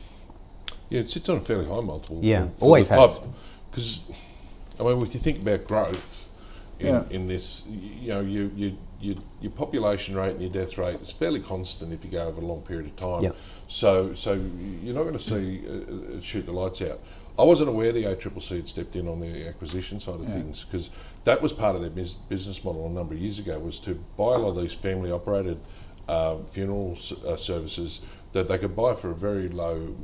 [0.90, 2.20] Yeah, it sits on a fairly high multiple.
[2.22, 3.20] Yeah, for, for always has.
[3.70, 4.02] Because,
[4.78, 6.15] I mean, if you think about growth
[6.78, 7.04] in, yeah.
[7.10, 7.64] in this.
[7.66, 11.92] You know, you, you, you, your population rate and your death rate is fairly constant
[11.92, 13.22] if you go over a long period of time.
[13.24, 13.36] Yep.
[13.68, 17.00] So, so you're not going to see uh, uh, shoot the lights out.
[17.38, 20.34] I wasn't aware the ACCC had stepped in on the acquisition side of yeah.
[20.34, 20.88] things because
[21.24, 23.94] that was part of their biz- business model a number of years ago was to
[24.16, 25.60] buy a lot of these family operated
[26.08, 28.00] uh, funeral uh, services
[28.32, 29.94] that they could buy for a very low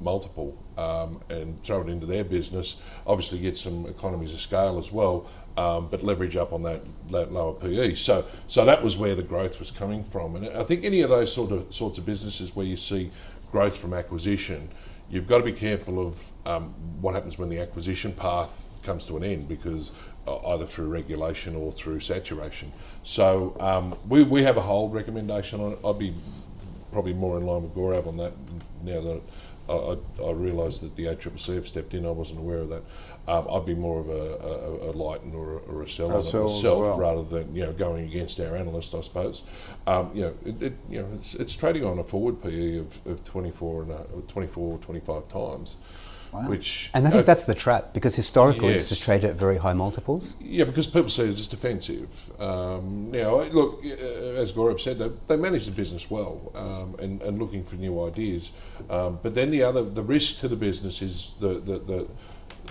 [0.00, 2.76] multiple um, and throw it into their business.
[3.06, 7.32] Obviously, get some economies of scale as well, um, but leverage up on that, that,
[7.32, 7.94] lower PE.
[7.94, 10.36] So, so that was where the growth was coming from.
[10.36, 13.10] And I think any of those sort of sorts of businesses where you see
[13.50, 14.68] growth from acquisition,
[15.08, 19.16] you've got to be careful of um, what happens when the acquisition path comes to
[19.16, 19.92] an end because
[20.26, 22.72] uh, either through regulation or through saturation.
[23.02, 25.78] So um, we, we have a hold recommendation on it.
[25.84, 26.14] I'd be
[26.92, 28.32] probably more in line with Gaurav on that
[28.82, 29.22] now that
[29.68, 32.06] I, I, I realise that the ACCC have stepped in.
[32.06, 32.82] I wasn't aware of that.
[33.28, 36.62] Um, I'd be more of a, a, a light or a, or a seller myself
[36.62, 36.98] well.
[36.98, 39.42] rather than you know going against our analyst, I suppose.
[39.86, 43.06] Um, you know, it, it, you know it's, it's trading on a forward PE of,
[43.06, 45.76] of 24 and a, 24, 25 times.
[46.32, 46.48] Wow.
[46.48, 48.82] Which and I think uh, that's the trap because historically yes.
[48.82, 50.34] it's just traded at very high multiples.
[50.40, 52.30] Yeah, because people say it's just defensive.
[52.40, 57.22] Um, now, look, uh, as Gaurav said, they, they manage the business well um, and,
[57.22, 58.50] and looking for new ideas.
[58.90, 62.08] Um, but then the other, the risk to the business is the, the, the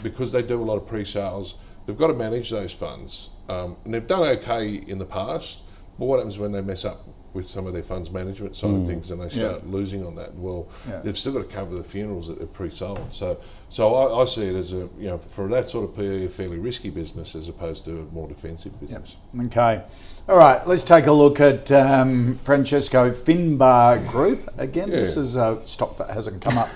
[0.03, 1.55] because they do a lot of pre-sales,
[1.85, 3.29] they've got to manage those funds.
[3.49, 5.59] Um, and they've done okay in the past,
[5.99, 8.81] but what happens when they mess up with some of their funds management side mm.
[8.81, 9.71] of things and they start yeah.
[9.71, 10.33] losing on that?
[10.35, 11.01] Well, yeah.
[11.01, 13.13] they've still got to cover the funerals that they've pre-sold.
[13.13, 16.25] So, so I, I, see it as a you know for that sort of PE,
[16.25, 19.15] a fairly risky business as opposed to a more defensive business.
[19.33, 19.45] Yep.
[19.47, 19.83] Okay,
[20.27, 20.65] all right.
[20.65, 24.89] Let's take a look at um, Francesco Finbar Group again.
[24.89, 24.97] Yeah.
[24.97, 26.69] This is a stock that hasn't come up.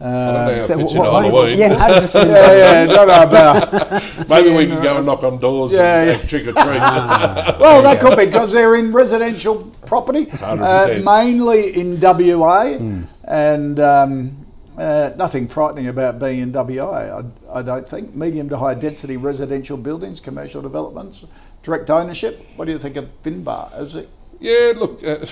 [0.00, 4.02] Uh, so what, what yeah, yeah, yeah, about.
[4.30, 6.26] Maybe we can go and knock on doors yeah, and yeah.
[6.26, 6.80] trick or treat.
[6.80, 13.04] Ah, well, that could be because they're in residential property, uh, mainly in WA, mm.
[13.24, 14.46] and um,
[14.78, 17.22] uh, nothing frightening about being in WA.
[17.52, 21.26] I, I, don't think medium to high density residential buildings, commercial developments,
[21.62, 22.46] direct ownership.
[22.56, 23.78] What do you think of Finbar?
[23.78, 24.08] Is it?
[24.40, 25.26] Yeah, look, uh,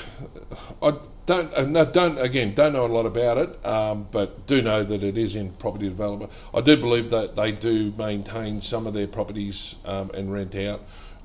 [0.82, 4.84] I don't uh, don't again don't know a lot about it, um, but do know
[4.84, 6.30] that it is in property development.
[6.52, 10.84] I do believe that they do maintain some of their properties um, and rent out.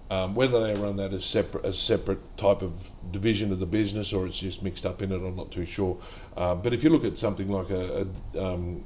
[0.09, 4.13] Um, whether they run that as separate as separate type of division of the business
[4.13, 5.97] or it's just mixed up in it, I'm not too sure.
[6.37, 8.85] Um, but if you look at something like a, a um,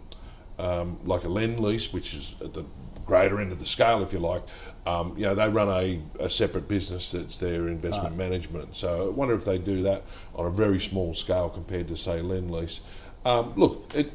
[0.57, 2.65] um, like a Lendlease, which is the
[3.07, 4.43] greater end of the scale, if you like,
[4.85, 8.17] um, you know, they run a, a, separate business that's their investment right.
[8.17, 8.75] management.
[8.75, 10.03] So I wonder if they do that
[10.35, 12.81] on a very small scale compared to, say, Lendlease.
[13.25, 14.13] Um, look, it,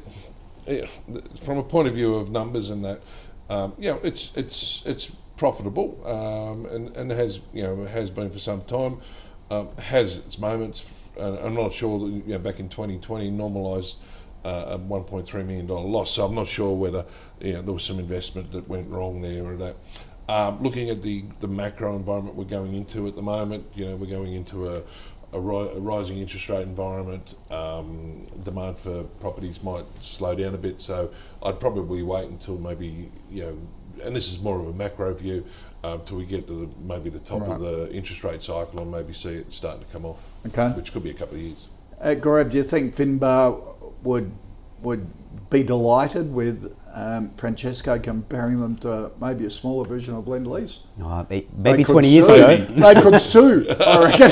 [0.65, 0.89] it,
[1.39, 3.01] from a point of view of numbers and that,
[3.49, 8.31] um, you know, it's it's it's profitable um, and and has you know has been
[8.31, 8.99] for some time.
[9.51, 10.83] Um, has its moments.
[11.19, 13.97] I'm not sure that you know, back in 2020 normalised
[14.43, 16.11] a 1.3 million dollar loss.
[16.11, 17.05] So I'm not sure whether
[17.39, 19.75] you know, there was some investment that went wrong there or that.
[20.29, 23.95] Um, looking at the, the macro environment we're going into at the moment, you know,
[23.97, 24.81] we're going into a,
[25.33, 27.35] a, ri- a rising interest rate environment.
[27.51, 33.11] Um, demand for properties might slow down a bit, so I'd probably wait until maybe
[33.29, 33.57] you know,
[34.03, 35.45] and this is more of a macro view,
[35.83, 37.51] um, till we get to the, maybe the top right.
[37.51, 40.23] of the interest rate cycle and maybe see it starting to come off.
[40.47, 41.67] Okay, which could be a couple of years.
[41.99, 43.72] Uh, Gaurav, do you think Finbar
[44.03, 44.31] would
[44.81, 45.07] would
[45.49, 50.79] be delighted with um, Francesco comparing them to maybe a smaller version of Lendlease.
[51.01, 51.25] Oh,
[51.57, 52.33] maybe 20 years sue.
[52.33, 52.65] ago.
[52.75, 54.31] they could sue, I reckon.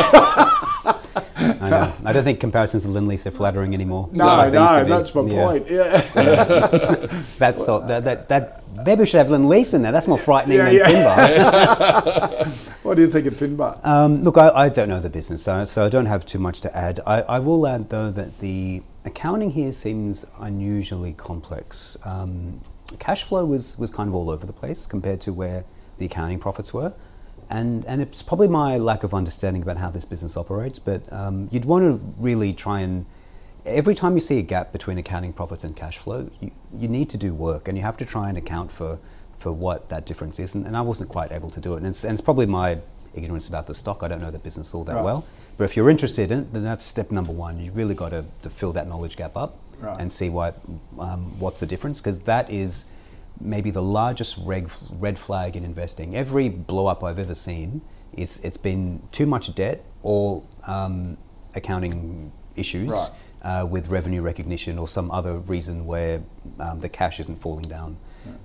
[1.62, 1.94] I know.
[2.06, 4.10] I don't think comparisons to Lendlease are flattering anymore.
[4.12, 5.46] No, no, that's my Yeah.
[5.46, 5.70] point.
[5.70, 7.24] Yeah.
[7.40, 9.92] That's all, that, that, that, maybe we should have Lendlease in there.
[9.92, 10.88] That's more frightening Yeah, than yeah.
[12.44, 12.48] Finbar.
[12.84, 13.84] what do you think of Finbar?
[13.86, 16.62] Um, look, I, I don't know the business, so, so I don't have too much
[16.62, 17.00] to add.
[17.08, 21.98] I, I will add, though, that the accounting here seems unusually complex.
[22.04, 22.62] Um,
[23.00, 25.64] cash flow was, was kind of all over the place compared to where
[25.98, 26.94] the accounting profits were.
[27.50, 31.50] And, and it's probably my lack of understanding about how this business operates, but um,
[31.52, 33.06] you'd want to really try and
[33.66, 37.10] every time you see a gap between accounting profits and cash flow, you, you need
[37.10, 39.00] to do work and you have to try and account for,
[39.38, 40.56] for what that difference is.
[40.56, 41.78] And, and I wasn't quite able to do it.
[41.78, 42.80] And it's, and it's probably my
[43.14, 44.04] ignorance about the stock.
[44.04, 45.04] I don't know the business all that Right.
[45.04, 45.26] well.
[45.62, 47.60] But if you're interested in it, then that's step number one.
[47.60, 49.96] You really got to, to fill that knowledge gap up Right.
[50.00, 50.60] and see what,
[50.98, 52.86] um, what's the difference, because that is
[53.40, 56.16] maybe the largest red, red flag in investing.
[56.16, 57.82] Every blow up I've ever seen
[58.14, 61.16] is it's been too much debt or um,
[61.54, 63.10] accounting issues Right.
[63.44, 66.24] uh, with revenue recognition or some other reason where
[66.60, 67.98] um, the cash isn't falling down.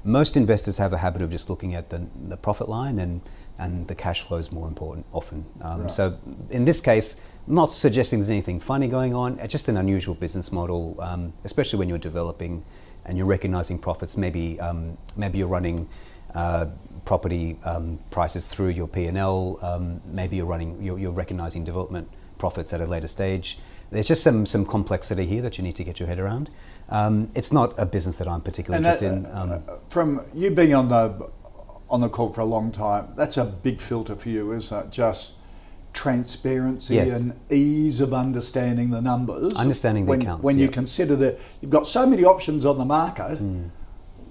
[0.05, 3.23] Most investors have a habit of just looking at the, the profit line and,
[3.59, 5.45] and the cash flow is more important often.
[5.63, 5.91] Um, Right.
[5.91, 6.19] So
[6.51, 7.17] in this case,
[7.47, 11.79] not suggesting there's anything funny going on, it's just an unusual business model, um, especially
[11.79, 12.65] when you're developing
[13.05, 14.17] and you're recognizing profits.
[14.17, 15.89] Maybe, um, maybe you're running
[16.35, 16.67] uh,
[17.05, 22.73] property um, prices through your P&L, um, maybe you're running, you're, you're recognizing development profits
[22.73, 23.59] at a later stage.
[23.91, 26.51] There's just some, some complexity here that you need to get your head around.
[26.89, 29.37] Um, it's not a business that I'm particularly And that, interested in.
[29.37, 31.31] Um, uh, from you being on the
[31.89, 34.91] on the call for a long time, that's a big filter for you, isn't it?
[34.91, 35.33] Just
[35.93, 37.19] transparency Yes.
[37.19, 39.55] and ease of understanding the numbers.
[39.57, 40.67] Understanding the when, accounts, When you.
[40.67, 40.73] Hmm.
[40.73, 43.39] consider that you've got so many options on the market,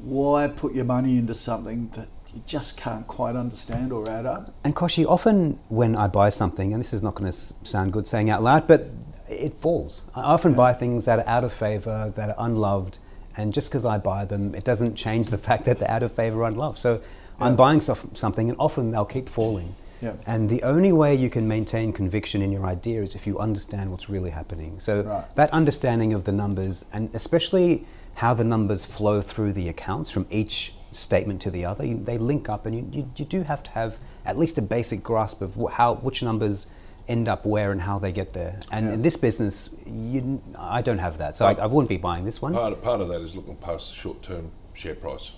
[0.04, 4.54] why put your money into something that you just can't quite understand or add up?
[4.64, 8.06] And Koshi, often when I buy something, and this is not going to sound good
[8.06, 8.92] saying out loud, but
[9.28, 10.02] it falls.
[10.14, 13.00] I often buy things that are out of favor, that are unloved,
[13.38, 16.12] and just because I buy them, it doesn't change the fact that they're out of
[16.12, 16.78] favor or unloved.
[16.78, 17.02] So
[17.40, 19.76] I'm buying stuff, something, and often they'll keep falling.
[20.02, 20.14] Yeah.
[20.28, 23.92] And the only way you can maintain conviction in your idea is if you understand
[23.92, 24.80] what's really happening.
[24.80, 25.36] So Right.
[25.36, 30.26] that understanding of the numbers, and especially how the numbers flow through the accounts from
[30.30, 33.64] each statement to the other, you- they link up, and you, you, you do have
[33.64, 36.68] to have at least a basic grasp of wh- how which numbers
[37.08, 38.60] end up where and how they get there.
[38.72, 38.94] And Yeah.
[38.94, 42.42] in this business, you, I don't have that, so I, I wouldn't be buying this
[42.42, 42.54] one.
[42.54, 45.32] Part of, part of that is looking past the short term share price.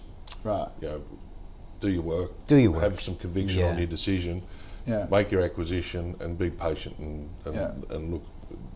[0.44, 0.68] Right.
[0.82, 1.02] You know,
[1.80, 2.32] do your work.
[2.48, 2.84] Do your work.
[2.84, 3.70] Have some conviction Yeah.
[3.72, 4.42] on your decision.
[4.86, 5.06] Yeah.
[5.12, 7.72] Make your acquisition and be patient and and, Yeah.
[7.96, 8.24] and look,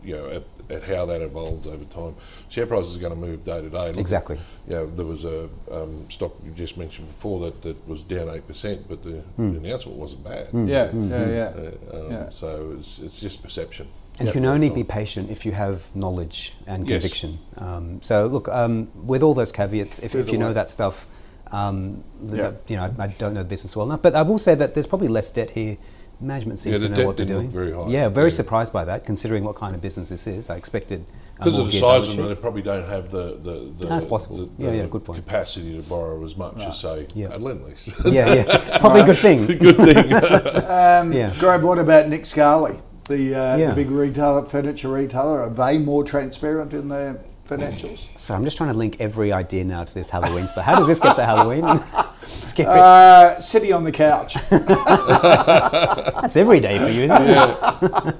[0.04, 2.14] you know, at, at how that evolves over time.
[2.50, 3.88] Share prices are going to move day to day.
[3.88, 4.38] Look, Exactly.
[4.68, 8.28] You know, there was a um, stock you just mentioned before that, that was down
[8.28, 9.52] eight percent, but the, Hmm.
[9.52, 10.48] the announcement wasn't bad.
[10.52, 11.52] Yeah, yeah, yeah.
[11.92, 12.30] Uh, um, Yeah.
[12.30, 13.88] So it's, it's just perception.
[14.18, 17.00] And you can only be patient if you have knowledge and Yes.
[17.00, 17.38] conviction.
[17.56, 21.06] Um, so look, um, with all those caveats, if, if the you know that stuff,
[21.52, 22.36] um, Yeah.
[22.42, 24.54] that- you know, I, I don't know the business well enough, but I will say
[24.54, 25.76] that there's probably less debt here.
[26.20, 27.52] Management seems Yeah, to know debt what they're didn't doing.
[27.52, 27.88] look very high.
[27.90, 28.36] Yeah, very Yeah.
[28.36, 30.48] surprised by that, considering what kind of business this is.
[30.50, 31.04] I expected
[31.36, 34.36] Because of the size of them, they probably don't have the, the, the, That's possible.
[34.36, 35.18] the, Yeah, the yeah, good point.
[35.24, 37.34] capacity to borrow as much as say Yeah.
[37.34, 37.88] at Lendlease.
[38.12, 39.46] yeah, yeah, probably a good thing.
[39.58, 40.12] Good thing.
[40.12, 41.30] Um, Yeah.
[41.40, 43.68] Gaurav, what about Nick Scali, the, uh, Yeah.
[43.70, 45.40] the big retailer, furniture retailer?
[45.42, 47.18] Are they more transparent in their
[47.56, 48.06] financials?
[48.16, 50.64] So I'm just trying to link every idea now to this Halloween stuff.
[50.64, 51.64] How does this get to Halloween?
[52.26, 52.78] Scary.
[52.78, 54.34] Uh, sitting on the couch.
[54.50, 58.16] That's every day for you, isn't it?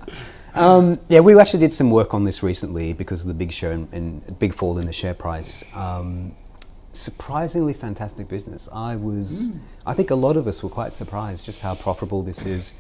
[0.54, 3.70] um, yeah, we actually did some work on this recently because of the big show
[3.70, 5.62] and, and big fall in the share price.
[5.74, 6.34] Um,
[6.92, 8.68] surprisingly fantastic business.
[8.72, 9.50] I was,
[9.86, 12.72] I think a lot of us were quite surprised just how profitable this is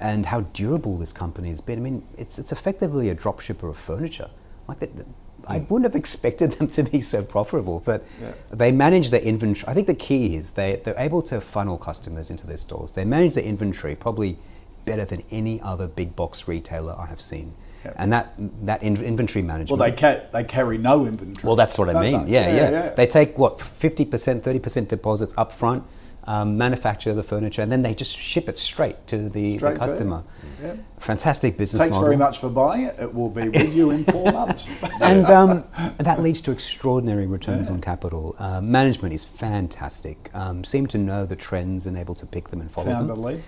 [0.00, 1.78] and how durable this company has been.
[1.78, 4.30] I mean, it's, it's effectively a drop shipper of furniture.
[4.66, 5.06] Like that, that-
[5.48, 5.72] I hmm.
[5.72, 8.32] wouldn't have expected them to be so profitable, but Yeah.
[8.50, 9.64] they manage their inventory.
[9.68, 12.92] I think the key is they, they're able to funnel customers into their stores.
[12.92, 14.38] They manage their inventory probably
[14.84, 17.54] better than any other big box retailer I have seen.
[17.84, 17.92] Yeah.
[17.96, 19.78] And that, that in, inventory management.
[19.78, 21.46] Well, they, ca- they carry no inventory.
[21.46, 22.26] Well, that's what I mean.
[22.26, 25.84] Yeah, yeah, They take what fifty percent, thirty percent deposits up front,
[26.26, 29.80] um, manufacture the furniture, and then they just ship it straight to the, Straight the
[29.80, 30.22] to customer.
[30.62, 30.74] Yeah.
[30.98, 32.06] Fantastic business Thanks model.
[32.06, 32.96] very much for buying it.
[32.98, 34.66] It will be with you in four months.
[35.02, 35.64] and um,
[35.98, 38.34] that leads to extraordinary returns on capital.
[38.38, 40.30] Uh, management is fantastic.
[40.34, 43.22] Um, seem to know the trends and able to pick them and follow Found them.
[43.22, 43.42] lead.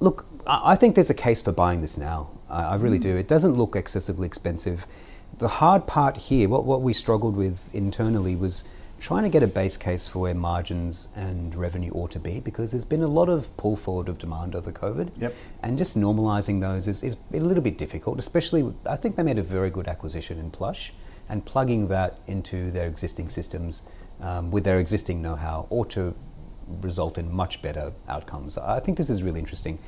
[0.00, 2.30] Look, I I think there's a case for buying this now.
[2.48, 2.82] I I Mm.
[2.82, 3.16] really do.
[3.16, 4.86] It doesn't look excessively expensive.
[5.38, 8.62] The hard part here, what, what we struggled with internally was
[9.00, 12.70] trying to get a base case for where margins and revenue ought to be because
[12.70, 15.10] there's been a lot of pull forward of demand over COVID.
[15.18, 15.34] Yep.
[15.62, 19.38] And just normalizing those is, is a little bit difficult, especially, I think they made
[19.38, 20.92] a very good acquisition in Plush
[21.28, 23.82] and plugging that into their existing systems
[24.20, 26.14] um, with their existing know how ought to
[26.82, 28.58] result in much better outcomes.
[28.58, 29.78] I think this is really interesting.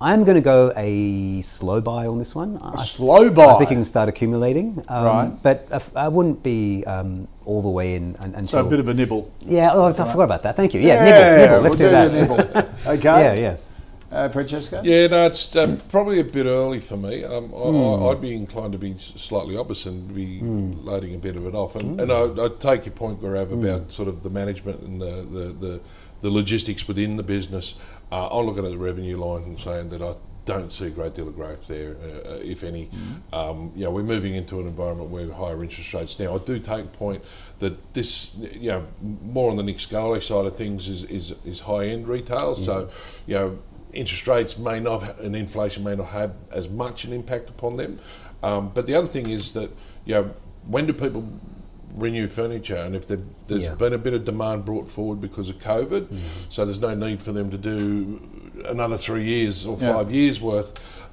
[0.00, 2.56] I'm going to go a slow buy on this one.
[2.56, 3.44] A slow buy.
[3.46, 4.84] I think you can start accumulating.
[4.88, 5.42] Um, Right.
[5.42, 8.46] But uh, I wouldn't be um, all the way in and, until.
[8.62, 9.32] So a bit of a nibble.
[9.40, 10.56] yeah, oh, I forgot about that.
[10.56, 10.80] Thank you.
[10.80, 11.60] Yeah, nibble, nibble.
[11.62, 12.12] Let's we'll do that.
[12.12, 12.70] nibble.
[12.94, 13.02] Okay.
[13.04, 13.56] Yeah, yeah.
[14.12, 14.80] Uh, Francesco?
[14.84, 17.24] Yeah, no, it's um, probably a bit early for me.
[17.24, 18.04] Um, Hmm.
[18.04, 20.72] I, I'd be inclined to be slightly opposite and be Hmm.
[20.84, 21.74] loading a bit of it off.
[21.74, 23.64] And, and I, I take your point, Gaurav, Hmm.
[23.66, 25.80] about sort of the management and the, the, the,
[26.22, 27.74] the logistics within the business.
[28.12, 31.14] Uh, I'm looking at the revenue line and saying that I don't see a great
[31.14, 32.86] deal of growth there, uh, uh, if any.
[32.86, 33.34] Hmm.
[33.34, 36.34] Um, you know, we're moving into an environment where higher interest rates now.
[36.34, 37.22] I do take point
[37.60, 41.60] that this, you know, more on the Nick Scali side of things is, is, is
[41.60, 42.54] high end retail.
[42.54, 42.90] So,
[43.26, 43.58] you know,
[43.92, 47.98] interest rates may not and inflation may not have as much an impact upon them.
[48.42, 49.70] Um, but the other thing is that
[50.04, 50.34] you know
[50.66, 51.26] when do people
[51.94, 52.76] renew furniture?
[52.76, 53.74] And if there- there's Yeah.
[53.76, 56.08] been a bit of demand brought forward because of COVID,
[56.50, 58.20] so there's no need for them to do
[58.64, 59.92] another three years or Yeah.
[59.92, 60.72] five years worth.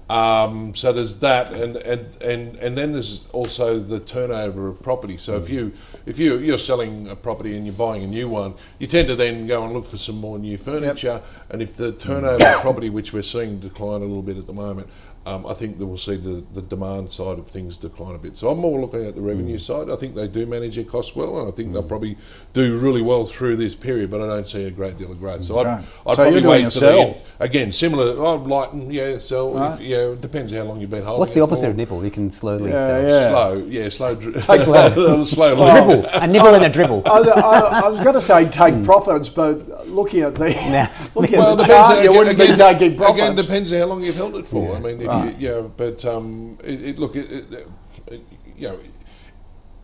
[0.09, 5.17] Um, so there's that, and, and, and, and then there's also the turnover of property.
[5.17, 5.71] So if you
[6.05, 9.15] if you you're selling a property and you're buying a new one, you tend to
[9.15, 11.21] then go and look for some more new furniture.
[11.49, 14.53] And if the turnover of property, which we're seeing decline a little bit at the
[14.53, 14.89] moment,
[15.25, 18.35] um, I think that we'll see the, the demand side of things decline a bit.
[18.35, 19.61] So I'm more looking at the revenue mm.
[19.61, 19.89] side.
[19.91, 21.87] I think they do manage their costs well, and I think they'll mm.
[21.87, 22.17] probably
[22.53, 24.09] do really well through this period.
[24.09, 25.43] But I don't see a great deal of growth.
[25.43, 26.97] So I'd, I'd So probably wait a for sell?
[26.97, 27.21] the end.
[27.39, 28.17] again similar.
[28.17, 29.53] Oh, lighten, yeah, sell.
[29.53, 29.73] Right.
[29.73, 31.19] If, yeah, it depends how long you've been holding.
[31.19, 31.69] What's the opposite for.
[31.69, 32.03] of nibble?
[32.03, 33.03] You can slowly Yeah, sell.
[33.07, 33.29] yeah.
[33.29, 36.05] Slow, yeah, slow, dri- slow, slow Dribble.
[36.13, 37.03] A nibble and a dribble.
[37.05, 38.83] I, I, I was going to say take hmm.
[38.85, 40.87] profits, but looking at the Nah.
[41.19, 41.87] looking Well, at the depends.
[41.87, 43.19] chart, you again, wouldn't be taking profits.
[43.21, 44.71] again, depends how long you've held it for.
[44.71, 44.77] Yeah.
[44.77, 45.37] I mean, if Right.
[45.39, 47.67] you, yeah, but um, it, it, look, it, it,
[48.07, 48.21] it,
[48.57, 48.79] you know,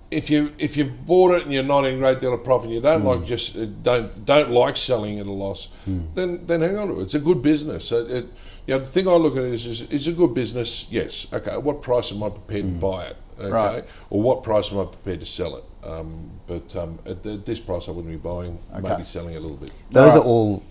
[0.09, 2.65] if you if you've bought it and you're not in a great deal of profit,
[2.67, 6.61] and you don't like just uh, don't don't like selling at a loss, then then
[6.61, 7.03] hang on to it.
[7.03, 7.91] It's a good business.
[7.91, 8.25] It, it,
[8.65, 10.85] you know, the thing I look at is, is is a good business.
[10.89, 11.57] Yes, okay.
[11.57, 13.17] What price am I prepared to buy it?
[13.39, 13.85] Okay, Right.
[14.09, 15.63] or what price am I prepared to sell it?
[15.83, 18.57] Um, but um, at, th- this price, I wouldn't be buying.
[18.73, 18.81] Okay.
[18.89, 19.71] Maybe selling a little bit.
[19.91, 20.17] Those Right.
[20.17, 20.63] are all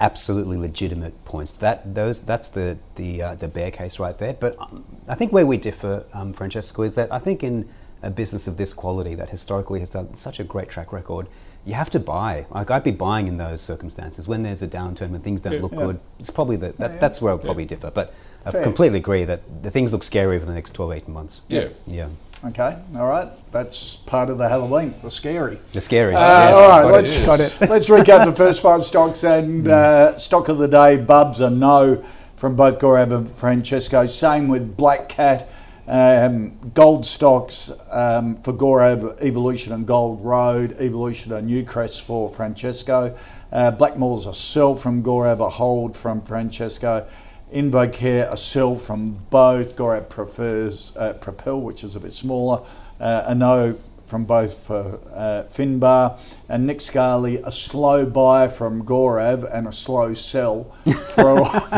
[0.00, 1.52] absolutely legitimate points.
[1.52, 4.34] That those that's the the uh, the bear case right there.
[4.34, 7.68] But um, I think where we differ, um, Francesco, is that I think in
[8.02, 11.26] a business of this quality that historically has done such a great track record,
[11.64, 12.46] you have to buy.
[12.50, 15.60] Like I'd be buying in those circumstances when there's a downturn when things don't Yeah.
[15.62, 15.78] look Yeah.
[15.86, 16.00] good.
[16.20, 17.90] It's probably the, that, that's where I'll probably differ.
[17.90, 18.12] But
[18.44, 18.62] I Fair.
[18.62, 21.40] completely agree that the things look scary over the next 12, 18 months.
[21.48, 21.68] Yeah.
[21.86, 22.08] Yeah.
[22.48, 23.28] Okay, all right.
[23.50, 25.58] That's part of the Halloween, the scary.
[25.72, 26.14] The scary.
[26.14, 27.26] Uh, yes, all right, got let's, it.
[27.26, 27.60] Got it.
[27.68, 30.96] let's recap the first five stocks and uh, stock of the day.
[30.96, 32.04] Bubs a no
[32.36, 34.06] from both Gaurav and Francesco.
[34.06, 35.48] Same with Black Cat.
[35.88, 43.16] Um, gold stocks um, for Gaurav, Evolution and Gold Road, Evolution and Newcrest for Francesco.
[43.50, 47.06] Uh, Blackmores a sell from Gaurav, a hold from Francesco.
[47.52, 49.76] Invocare, a sell from both.
[49.76, 52.62] Gaurav prefers uh, Propel, which is a bit smaller.
[52.98, 58.84] Uh, a no from both for uh, Finbar and Nick Scali, a slow buy from
[58.84, 60.72] Gaurav and a slow sell
[61.14, 61.44] for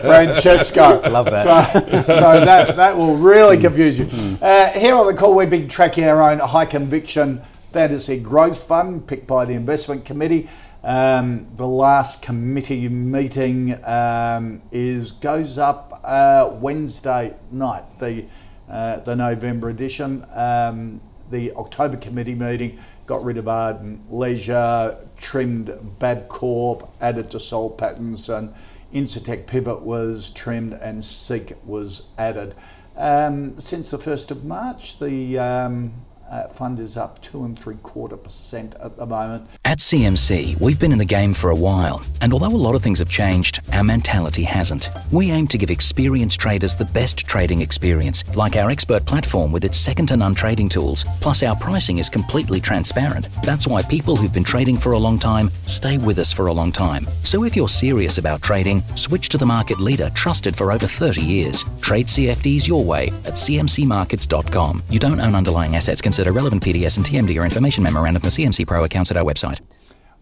[0.00, 1.00] Francesco.
[1.08, 1.72] Love that.
[1.72, 4.38] So, so that, that will really confuse you.
[4.42, 7.40] Uh, here on the call, we've been tracking our own high conviction
[7.72, 10.48] fantasy growth fund picked by the investment committee.
[10.86, 17.98] Um, the last committee meeting um, is goes up uh, Wednesday night.
[17.98, 18.26] The
[18.70, 20.24] uh, the November edition.
[20.32, 21.00] Um,
[21.32, 25.68] the October committee meeting got rid of Ardent Leisure, trimmed
[25.98, 28.54] Bapcor, added to Soul Pattinson, and
[28.94, 32.54] Incitec Pivot was trimmed and Seek was added.
[32.96, 35.92] Um, since the 1st of March, the um,
[36.30, 39.46] uh, fund is up two and three quarter percent at the moment.
[39.64, 42.82] At CMC, we've been in the game for a while, and although a lot of
[42.82, 44.90] things have changed, our mentality hasn't.
[45.12, 49.64] We aim to give experienced traders the best trading experience, like our expert platform with
[49.64, 51.04] its second to none trading tools.
[51.20, 53.28] Plus, our pricing is completely transparent.
[53.42, 56.52] That's why people who've been trading for a long time stay with us for a
[56.52, 57.06] long time.
[57.22, 61.20] So if you're serious about trading, switch to the market leader trusted for over 30
[61.20, 61.64] years.
[61.80, 64.82] Trade CFDs your way at cmcmarkets.com.
[64.90, 66.00] You don't own underlying assets.
[66.24, 69.60] Relevant PDS and TMD or information memorandum for CMC Pro accounts at our website.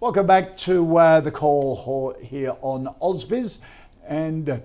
[0.00, 3.58] Welcome back to uh, the call here on Ausbiz.
[4.06, 4.60] And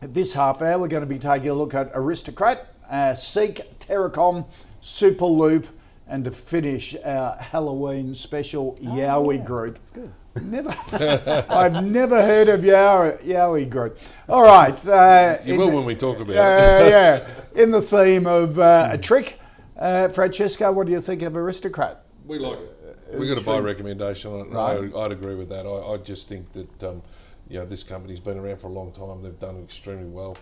[0.00, 4.44] this half hour, we're going to be taking a look at Aristocrat, uh, Seek, Terracom,
[4.82, 5.66] Superloop,
[6.08, 9.44] and to finish our Halloween special Yowie yeah.
[9.44, 9.74] group.
[9.76, 10.12] That's good.
[10.42, 10.74] Never,
[11.48, 13.98] I've never heard of Yowie, Yowie group.
[14.28, 14.86] All right.
[14.86, 16.90] Uh, You in will the- when we talk about uh, it.
[16.90, 19.38] yeah, in the theme of uh, a trick,
[19.82, 22.06] uh, Francesco, what do you think of Aristocrat?
[22.24, 23.18] We like it.
[23.18, 24.50] We got a buy recommendation on it.
[24.50, 24.94] Right.
[24.94, 25.66] I, I'd agree with that.
[25.66, 27.02] I, I just think that um,
[27.48, 29.22] you know this company's been around for a long time.
[29.22, 30.36] They've done extremely well.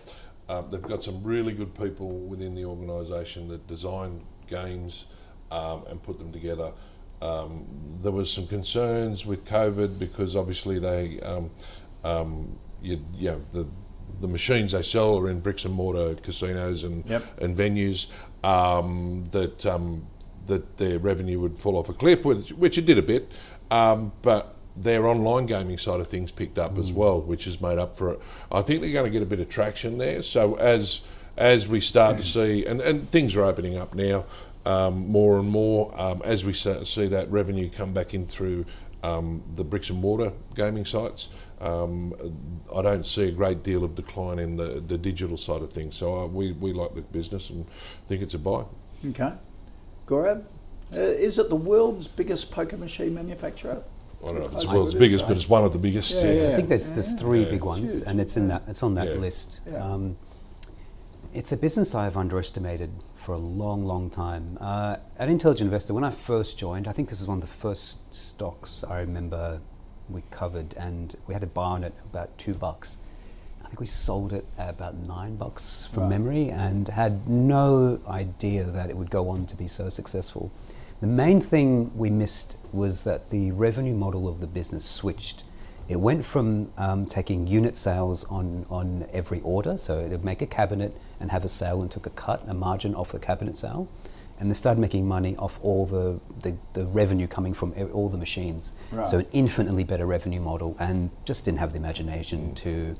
[0.47, 5.05] Um, they've got some really good people within the organisation that design games
[5.49, 6.71] um, and put them together.
[7.21, 7.65] Um,
[8.01, 11.51] there was some concerns with COVID because obviously they, um,
[12.03, 13.67] um, you, you know, the
[14.21, 17.41] the machines they sell are in bricks and mortar casinos and Yep.
[17.41, 18.07] and venues
[18.43, 20.05] um, that um,
[20.47, 23.31] that their revenue would fall off a cliff, which, which it did a bit,
[23.69, 27.77] um, but their online gaming side of things picked up as well, which has made
[27.77, 28.19] up for it.
[28.51, 30.21] I think they're going to get a bit of traction there.
[30.23, 31.01] So as
[31.37, 34.25] as we start to see, and, and things are opening up now
[34.65, 38.27] um, more and more, um, as we start to see that revenue come back in
[38.27, 38.65] through
[39.03, 41.29] um, the bricks and mortar gaming sites.
[41.61, 42.13] Um,
[42.75, 45.95] I don't see a great deal of decline in the, the digital side of things.
[45.95, 47.65] So uh, we, we like the business and
[48.07, 48.63] think it's a buy.
[49.09, 49.31] Okay.
[50.07, 50.43] Gaurav,
[50.95, 53.83] uh, is it the world's biggest poker machine manufacturer?
[54.21, 56.11] I don't know if it's the world's biggest, but it's one of the biggest.
[56.11, 56.49] Yeah, yeah.
[56.49, 57.49] I think there's there's three Yeah.
[57.49, 58.03] big ones, huge.
[58.05, 59.15] and it's in that it's on that Yeah.
[59.15, 59.61] list.
[59.65, 59.83] Yeah.
[59.83, 60.15] Um,
[61.33, 64.57] it's a business I've underestimated for a long, long time.
[64.61, 67.47] Uh, at Intelligent Investor, when I first joined, I think this is one of the
[67.47, 69.61] first stocks I remember
[70.13, 72.97] we covered, and we had to buy on it about two bucks.
[73.63, 76.09] I think we sold it at about nine bucks from Right.
[76.09, 80.51] memory, and had no idea that it would go on to be so successful.
[80.99, 85.43] The main thing we missed was that the revenue model of the business switched.
[85.87, 90.41] It went from um, taking unit sales on, on every order, so it would make
[90.41, 93.57] a cabinet and have a sale and took a cut, a margin off the cabinet
[93.57, 93.87] sale,
[94.41, 98.17] and they started making money off all the, the, the revenue coming from all the
[98.17, 98.73] machines.
[98.91, 99.07] Right.
[99.07, 102.95] So an infinitely better revenue model, and just didn't have the imagination to,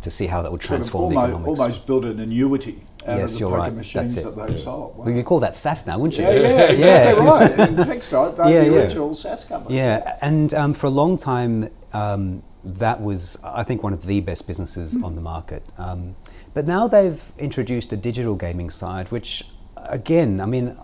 [0.00, 1.60] to see how that would Sort of transform the almost, economics.
[1.60, 3.74] almost build an annuity out yes, of the poker right.
[3.74, 4.34] machines That's it.
[4.34, 4.96] that they sold.
[4.96, 5.04] Wow.
[5.04, 6.24] We could call that SaaS now, wouldn't you?
[6.24, 7.68] yeah, yeah, exactly right.
[7.68, 8.82] In Textile, they're Yeah, the yeah.
[8.82, 9.76] original SaaS company.
[9.76, 14.20] Yeah, and um, for a long time, um, that was, I think, one of the
[14.20, 15.62] best businesses on the market.
[15.76, 16.16] Um,
[16.54, 19.44] but now they've introduced a digital gaming side, which,
[19.88, 20.76] again, I mean,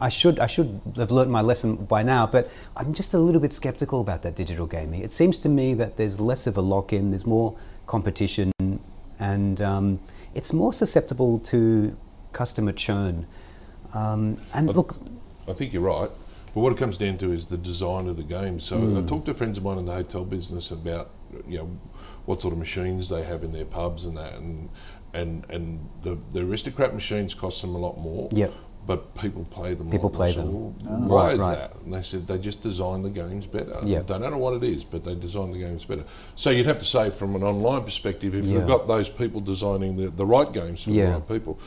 [0.00, 3.40] I, should I should have learned my lesson by now, but I'm just a little
[3.40, 5.00] bit skeptical about that digital gaming.
[5.02, 8.52] It seems to me that there's less of a lock-in, there's more competition,
[9.18, 10.00] and um,
[10.34, 11.96] it's more susceptible to
[12.32, 13.26] customer churn.
[13.92, 14.96] Um, and I- look,
[15.48, 16.10] I think you're right.
[16.54, 18.58] But what it comes down to is the design of the game.
[18.58, 18.98] So Hmm.
[18.98, 21.10] I talked to friends of mine in the hotel business about
[21.48, 21.68] you know
[22.26, 24.68] what sort of machines they have in their pubs and that, and
[25.14, 28.28] and and the, the aristocrat machines cost them a lot more.
[28.32, 28.52] Yep.
[28.86, 29.90] But people play them.
[29.90, 30.52] People play them.
[30.52, 30.74] "Well,
[31.06, 31.54] Why Right, is right.
[31.58, 31.74] that?
[31.84, 33.78] And they said they just design the games better.
[33.84, 34.10] Yep.
[34.10, 36.04] I don't know what it is, but they design the games better.
[36.34, 38.54] So you'd have to say, from an online perspective, if Yeah.
[38.54, 41.12] you've got those people designing the, the right games for the Yeah.
[41.12, 41.58] right people.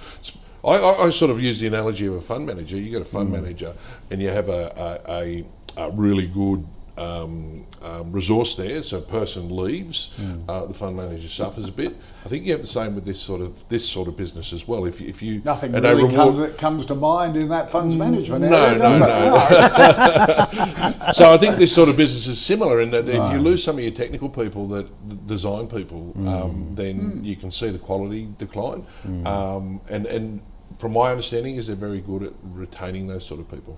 [0.65, 2.77] I, I, I sort of use the analogy of a fund manager.
[2.77, 3.07] You get a Mm.
[3.07, 3.73] fund manager,
[4.09, 5.45] and you have a, a, a,
[5.87, 6.65] a really good
[6.97, 8.83] um, um, resource there.
[8.83, 10.43] So a person leaves, Mm.
[10.47, 11.95] uh, the fund manager suffers a bit.
[12.25, 14.65] I think you have the same with this sort of this sort of business as
[14.67, 14.85] well.
[14.85, 17.95] If you, if you Nothing really reward- comes, that comes to mind in that funds
[17.95, 18.99] management no, area, no, it?
[18.99, 21.11] no.
[21.13, 23.77] so I think this sort of business is similar in that if you lose some
[23.77, 28.85] of your technical people that design people, um, then you can see the quality decline.
[29.25, 30.41] Um, and and
[30.78, 33.78] from my understanding, is they're very good at retaining those sort of people.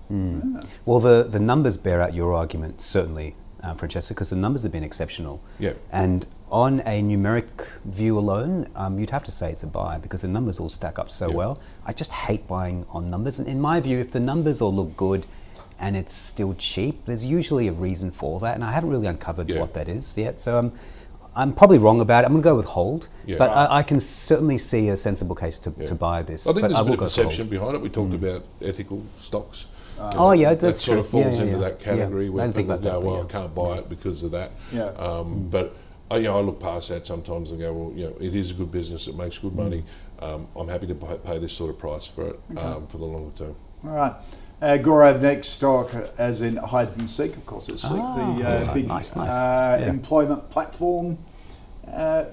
[0.84, 4.72] Well, the, the numbers bear out your argument, certainly, uh, Francesco, because the numbers have
[4.72, 5.42] been exceptional.
[5.58, 5.72] Yeah.
[5.92, 10.22] And on a numeric view alone, um, you'd have to say it's a buy because
[10.22, 11.34] the numbers all stack up so Yeah.
[11.34, 11.60] well.
[11.84, 13.38] I just hate buying on numbers.
[13.38, 15.26] And in my view, if the numbers all look good
[15.78, 18.54] and it's still cheap, there's usually a reason for that.
[18.54, 19.58] And I haven't really uncovered Yeah.
[19.60, 20.38] what that is yet.
[20.40, 20.72] So um,
[21.36, 22.26] I'm probably wrong about it.
[22.26, 23.08] I'm going to go with hold.
[23.26, 23.36] Yeah.
[23.38, 25.86] But I, I can certainly see a sensible case to, Yeah.
[25.86, 26.46] to buy this.
[26.46, 27.26] I think but there's I a bit of go for hold.
[27.28, 27.80] perception behind it.
[27.82, 29.66] We talked about ethical stocks.
[29.98, 31.00] Oh, yeah, that sort true.
[31.00, 31.58] of falls Yeah, yeah, into yeah.
[31.68, 33.22] that category Yeah, where people go, that, "Well, yeah.
[33.22, 34.88] I can't buy it because of that." Yeah.
[34.90, 35.74] Um, But
[36.10, 38.50] I, you know, I look past that sometimes and go, "Well, you know, it is
[38.50, 39.06] a good business.
[39.08, 39.56] It makes good Mm.
[39.64, 39.84] money.
[40.20, 43.04] Um, I'm happy to pay, pay this sort of price for it um, for the
[43.06, 43.54] longer term."
[43.86, 44.14] All right.
[44.60, 44.76] Uh,
[45.20, 48.60] next stock, uh, as in hide and seek, of course, it's Seek, Ah, the uh,
[48.64, 49.30] yeah, big nice, nice.
[49.30, 49.88] Uh, Yeah.
[49.90, 51.18] employment platform
[51.86, 52.24] uh.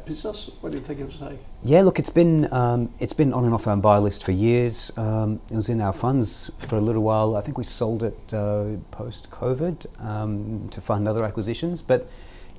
[0.61, 1.37] What do you think of Seek?
[1.63, 4.91] Yeah, look, it's been um, it's been on and off our buy list for years.
[4.97, 7.35] Um, it was in our funds for a little while.
[7.35, 11.81] I think we sold it uh, post COVID um, to fund other acquisitions.
[11.81, 12.09] But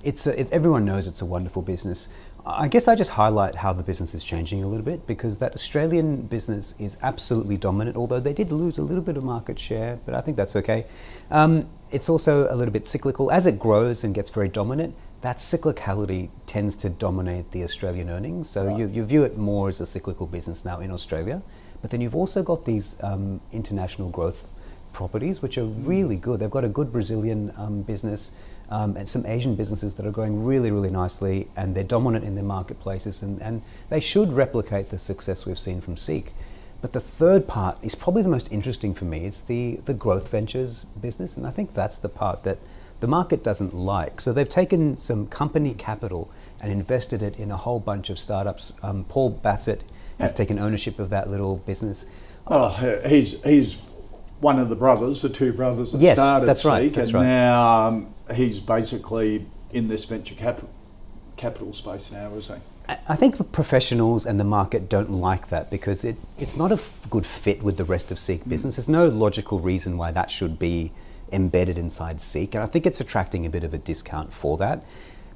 [0.02, 2.08] it's, a, it's everyone knows it's a wonderful business.
[2.46, 5.54] I guess I just highlight how the business is changing a little bit because that
[5.54, 9.98] Australian business is absolutely dominant, although they did lose a little bit of market share,
[10.04, 10.84] but I think that's okay.
[11.30, 13.30] Um, it's also a little bit cyclical.
[13.30, 18.50] As it grows and gets very dominant, that cyclicality tends to dominate the Australian earnings.
[18.50, 18.78] So right.
[18.78, 21.40] you, you, view it more as a cyclical business now in Australia.
[21.80, 24.44] But then you've also got these um, international growth
[24.92, 26.40] properties, which are really good.
[26.40, 28.32] They've got a good Brazilian um, business
[28.70, 32.34] um, and some Asian businesses that are growing really, really nicely, and they're dominant in
[32.34, 36.32] their marketplaces, and, and they should replicate the success we've seen from Seek.
[36.80, 39.24] But the third part is probably the most interesting for me.
[39.24, 42.58] It's the, the growth ventures business, and I think that's the part that
[43.00, 44.20] the market doesn't like.
[44.20, 48.72] So they've taken some company capital and invested it in a whole bunch of startups.
[48.82, 49.80] Um, Paul Bassat
[50.18, 50.36] has yeah.
[50.36, 52.06] taken ownership of that little business.
[52.46, 52.68] Oh,
[53.06, 53.76] he's he's
[54.40, 57.14] one of the brothers, the two brothers that yes, started that's right, Seek, that's and
[57.14, 57.24] right.
[57.24, 60.66] now um, he's basically in this venture cap-
[61.36, 62.54] capital space now, is he?
[62.86, 67.00] I think professionals and the market don't like that because it, it's not a f-
[67.08, 68.48] good fit with the rest of Seek mm.
[68.50, 68.76] business.
[68.76, 70.92] There's no logical reason why that should be
[71.32, 74.84] embedded inside Seek, and I think it's attracting a bit of a discount for that.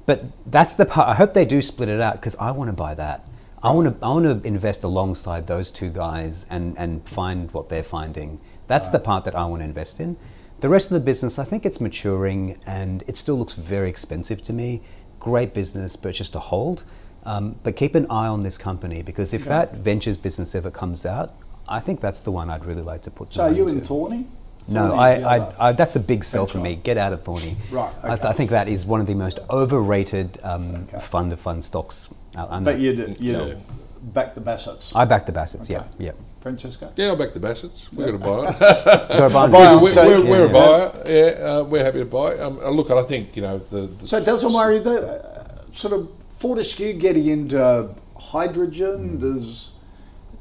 [0.05, 1.09] But that's the part.
[1.09, 3.27] I hope they do split it out because I want to buy that.
[3.61, 7.69] I want to I want to invest alongside those two guys and and find what
[7.69, 8.39] they're finding.
[8.67, 8.93] That's right.
[8.93, 10.17] the part that I want to invest in.
[10.59, 14.41] The rest of the business, I think it's maturing and it still looks very expensive
[14.43, 14.81] to me.
[15.19, 16.83] Great business, but just to hold.
[17.23, 19.49] Um, but keep an eye on this company because if okay.
[19.49, 21.33] that ventures business ever comes out,
[21.67, 23.33] I think that's the one I'd really like to put.
[23.33, 24.25] So are you in Thorney?
[24.67, 26.75] No, I, I, I, that's a big sell for me.
[26.75, 27.55] Get out of Thorney.
[27.71, 27.93] Right.
[27.99, 28.07] Okay.
[28.07, 30.99] I, th- I, think that is one of the most overrated um, okay.
[30.99, 32.09] fund of fund stocks.
[32.33, 33.61] but you you
[34.01, 34.91] back the Bassats.
[34.95, 35.63] I back the Bassats.
[35.63, 35.73] Okay.
[35.73, 36.11] Yeah, yeah.
[36.41, 36.91] Francesco?
[36.95, 37.91] Yeah, I'll back the Bassats.
[37.91, 39.33] We're going to buy it.
[39.33, 41.03] buy we're, we're, we're, a buyer.
[41.05, 42.37] Yeah, uh, we're happy to buy.
[42.37, 43.87] Um, uh, look, I think you know the.
[43.87, 49.17] the so it doesn't worry that uh, sort of Fortescue getting into hydrogen.
[49.17, 49.19] Mm.
[49.19, 49.71] Does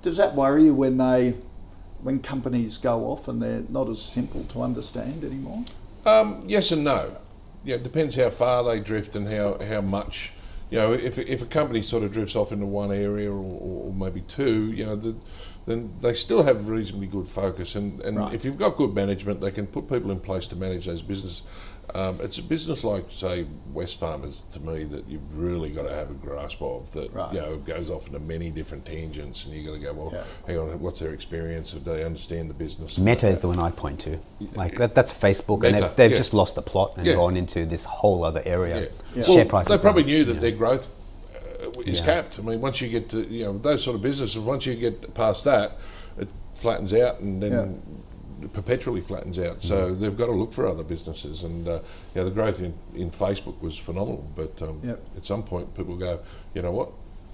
[0.03, 1.35] does that worry you when they
[2.03, 5.65] when companies go off and they're not as simple to understand anymore?
[6.07, 7.17] Um, yes and no.
[7.65, 10.33] Yeah, it depends how far they drift and how how much
[10.71, 13.93] you know, if, if a company sort of drifts off into one area or, or
[13.93, 15.15] maybe two, you know, the,
[15.69, 17.75] then they still have reasonably good focus.
[17.75, 18.33] And, and right.
[18.33, 21.43] if you've got good management, they can put people in place to manage those businesses.
[21.95, 26.11] Um, it's a business like, say, Wesfarmers to me that you've really got to have
[26.11, 27.33] a grasp of that, right.
[27.33, 30.25] you know, goes off into many different tangents and you've got to go, well, yeah.
[30.47, 31.71] hang on, what's their experience?
[31.71, 32.99] Do they understand the business?
[32.99, 34.19] Meta is the one I point to.
[34.55, 36.17] Like, that, that's Facebook Meta, and they've, they've yeah.
[36.17, 37.15] just lost the plot and yeah.
[37.15, 38.91] gone into this whole other area.
[39.15, 40.89] Share well, They probably knew that their growth
[41.63, 42.39] uh, is capped.
[42.39, 45.15] I mean, once you get to, you know, those sort of businesses, once you get
[45.15, 45.79] past that,
[46.19, 47.83] it flattens out and then
[48.53, 49.61] perpetually flattens out.
[49.61, 50.01] So mm.
[50.01, 51.43] they've got to look for other businesses.
[51.43, 51.81] And uh,
[52.15, 54.29] yeah, the growth in, in Facebook was phenomenal.
[54.37, 55.05] But um, yep.
[55.17, 56.21] at some point, people go,
[56.55, 56.93] you know what?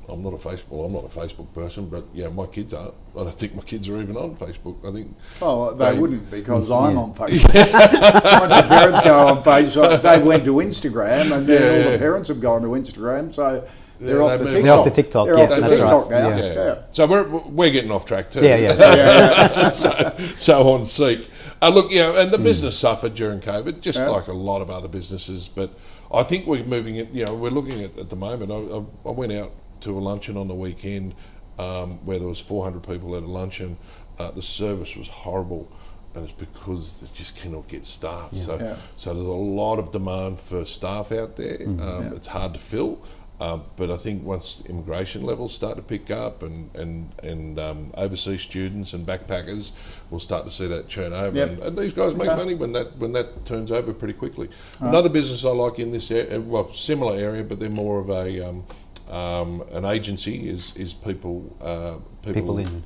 [0.09, 0.69] I'm not a Facebook.
[0.69, 2.93] Well, I'm not a Facebook person, but yeah, my kids are.
[3.17, 4.87] I don't think my kids are even on Facebook.
[4.87, 5.17] I think.
[5.41, 6.71] Oh, they, they wouldn't because.
[6.71, 8.41] I'm on Facebook.
[8.41, 11.87] Once the parents go on Facebook, they went to Instagram, and then yeah.
[11.87, 13.35] all the parents have gone to Instagram.
[13.35, 13.67] So
[14.05, 15.27] they're, off to They're off to TikTok.
[15.27, 16.23] They're yeah, off to that's TikTok right.
[16.23, 16.37] now.
[16.37, 16.55] Yeah.
[16.55, 16.85] yeah.
[16.93, 18.43] So we're we're getting off track too.
[18.43, 19.71] Yeah, yeah.
[19.71, 21.29] so, so on Seek.
[21.61, 22.45] Uh, look, you know, and the mm.
[22.45, 24.09] business suffered during COVID, just yeah.
[24.09, 25.49] like a lot of other businesses.
[25.49, 25.77] But
[26.13, 27.11] I think we're moving it.
[27.11, 28.51] You know, we're looking at at the moment.
[28.51, 31.15] I, I, I went out to a luncheon on the weekend
[31.59, 33.77] um, where there was 400 people at a luncheon.
[34.19, 35.71] Uh, the service was horrible
[36.15, 38.31] and it's because they just cannot get staff.
[38.33, 38.43] Yeah.
[38.43, 38.77] So, yeah.
[38.97, 41.59] so there's a lot of demand for staff out there.
[41.59, 42.15] Mm, um, yeah.
[42.15, 43.01] It's hard to fill.
[43.41, 47.91] Um, but I think once immigration levels start to pick up and and and um,
[47.95, 49.73] overseas students and backpackers,
[50.09, 51.37] we'll start to see that churn over.
[51.37, 51.49] Yep.
[51.49, 52.37] And, and, these guys make okay.
[52.37, 54.49] money when that when that turns over pretty quickly.
[54.81, 55.15] All Another right.
[55.15, 58.65] business I like in this area, well, similar area, but they're more of a um,
[59.11, 62.85] um an agency is is people uh, people, people in.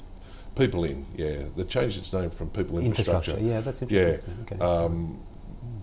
[0.56, 1.42] People in, yeah.
[1.56, 3.30] They changed its name from People Infrastructure.
[3.30, 3.40] infrastructure.
[3.40, 4.34] Yeah, that's interesting.
[4.48, 4.56] Yeah.
[4.56, 4.58] Okay.
[4.58, 5.20] Um,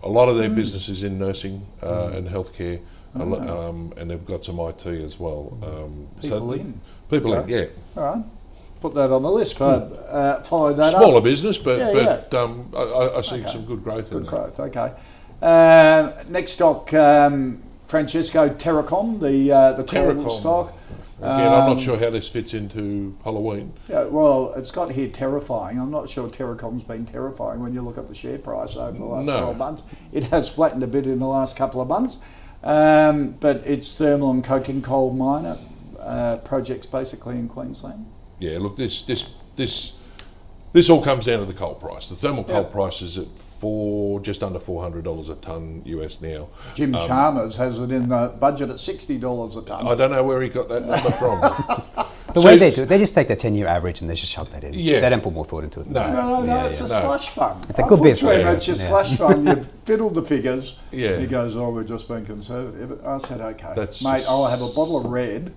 [0.04, 0.56] a lot of their mm.
[0.56, 2.18] business is in nursing uh, mm.
[2.18, 2.82] and healthcare.
[3.16, 3.70] Oh.
[3.70, 5.58] Um, and they've got some IT as well.
[5.64, 6.82] Um, people so in.
[7.10, 7.54] People okay.
[7.54, 8.02] in, yeah.
[8.02, 8.26] All right.
[8.82, 9.96] Put that on the list for hmm.
[10.10, 11.24] uh, follow that Smaller up.
[11.24, 12.40] business, but yeah, but yeah.
[12.40, 13.52] Um, I, I, see okay.
[13.52, 14.94] some good growth good growth, okay.
[15.42, 20.74] Uh, next stock, um, Francesco Terracom, the uh, the Terracom stock.
[21.20, 23.72] Again, I'm not um, sure how this fits into Halloween.
[23.88, 25.80] Yeah, well, it's got here terrifying.
[25.80, 29.06] I'm not sure Terracom's been terrifying when you look at the share price over the
[29.06, 29.40] last no.
[29.40, 29.84] 12 months.
[30.12, 32.18] It has flattened a bit in the last couple of months.
[32.66, 35.58] Um, but it's thermal and coking coal miner
[36.00, 38.06] uh, projects basically in Queensland.
[38.40, 39.94] Yeah, look, this this this
[40.74, 42.10] This all comes down to the coal price.
[42.10, 42.70] The thermal coal Yeah.
[42.70, 46.50] price is at four, just under four hundred dollars a ton US now.
[46.74, 49.88] Jim Chalmers has it in the budget at sixty dollars a ton.
[49.88, 51.40] I don't know where he got that number from.
[52.36, 54.14] The So- way they do it, they just take the 10 year average and they
[54.16, 54.74] just chuck that in.
[54.74, 55.00] Yeah.
[55.00, 55.86] They don't put more thought into it.
[55.86, 56.12] than No.
[56.12, 56.86] No, no, no, Yeah, it's yeah.
[56.86, 57.00] a No.
[57.06, 57.66] slush fund.
[57.70, 58.52] It's a good bit, Unfortunately, yeah.
[58.52, 58.88] It's your Yeah.
[58.90, 59.48] slush fund.
[59.58, 60.76] You fiddle the figures.
[60.92, 61.16] Yeah.
[61.18, 63.00] He goes, oh, we're just being conservative.
[63.06, 65.54] I said, okay, That's mate, I'll have a bottle of red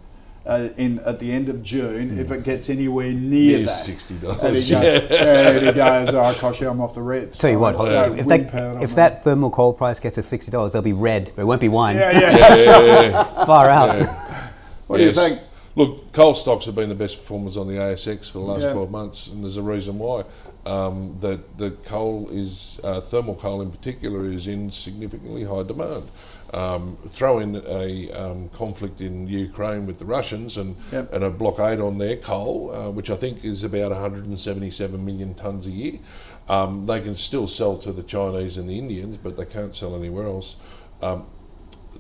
[0.47, 3.85] uh, in at the end of June if it gets anywhere near Near that.
[3.85, 4.79] $60, And he goes, yeah.
[4.79, 7.37] and he goes, oh, gosh, I'm off the reds.
[7.39, 10.23] Tell you what, I hold if, win they, if that thermal coal price gets to
[10.23, 11.97] sixty dollars, they'll be red, but it won't be wine.
[11.97, 12.37] Yeah, yeah.
[12.39, 13.45] yeah, yeah, yeah.
[13.47, 14.07] Far out.
[14.87, 15.41] What do you think?
[15.79, 18.73] Look, coal stocks have been the best performers on the ASX for the last Yeah.
[18.73, 20.25] 12 months, and there's a reason why.
[20.67, 26.11] Um, that the coal is, uh, thermal coal in particular, is in significantly high demand.
[26.53, 31.13] Um, throw in a um, conflict in Ukraine with the Russians and, Yep.
[31.15, 35.65] and a blockade on their coal, uh, which I think is about 177 million tonnes
[35.65, 36.01] a year.
[36.49, 39.95] Um, they can still sell to the Chinese and the Indians, but they can't sell
[39.95, 40.57] anywhere else.
[41.01, 41.27] Um,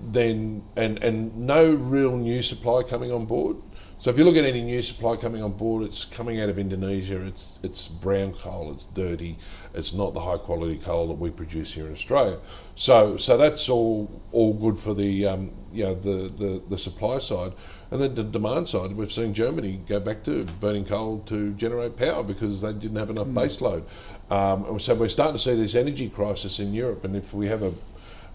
[0.00, 3.56] then and and no real new supply coming on board.
[4.00, 6.56] So if you look at any new supply coming on board, it's coming out of
[6.56, 7.20] Indonesia.
[7.24, 8.70] It's it's brown coal.
[8.70, 9.38] It's dirty.
[9.74, 12.38] It's not the high quality coal that we produce here in Australia.
[12.76, 17.18] So so that's all all good for the um, you know the, the the supply
[17.18, 17.54] side.
[17.90, 21.96] And then the demand side, we've seen Germany go back to burning coal to generate
[21.96, 23.86] power because they didn't have enough base load.
[24.30, 27.04] Um, and so we're starting to see this energy crisis in Europe.
[27.04, 27.72] And if we have a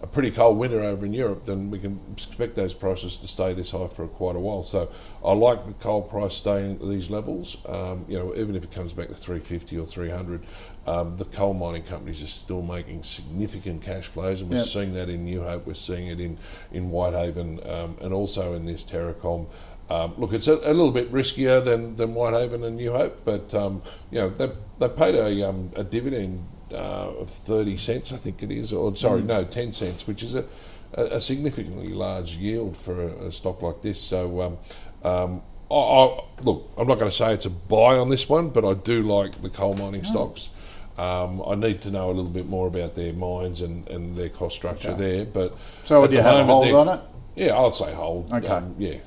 [0.03, 3.53] a pretty cold winter over in Europe, then we can expect those prices to stay
[3.53, 4.61] this high for quite a while.
[4.61, 4.91] So
[5.23, 7.55] I like the coal price staying at these levels.
[7.65, 10.45] Um, you know, even if it comes back to 350 or 300,
[10.85, 14.65] um, the coal mining companies are still making significant cash flows, and we're Yep.
[14.65, 15.65] seeing that in New Hope.
[15.65, 16.37] We're seeing it in
[16.73, 19.45] in Whitehaven, um, and also in this Terracom.
[19.89, 23.53] Um, look, it's a, a little bit riskier than, than Whitehaven and New Hope, but
[23.53, 23.81] um,
[24.11, 26.45] you know they, they paid a, um, a dividend
[26.77, 30.45] of 30 cents, I think it is, or sorry, no, 10 cents, which is a,
[30.93, 33.99] a, a significantly large yield for a, a stock like this.
[34.01, 34.57] So, um,
[35.03, 38.49] um, I, I, look, I'm not going to say it's a buy on this one,
[38.49, 40.49] but I do like the coal mining stocks.
[40.97, 44.29] Um, I need to know a little bit more about their mines and, and their
[44.29, 44.99] cost structure Okay.
[45.15, 45.25] there.
[45.25, 47.01] But So at do you the have a hold on it?
[47.35, 48.31] Yeah, I'll say hold.
[48.31, 48.45] Okay.
[48.47, 48.97] Um, yeah.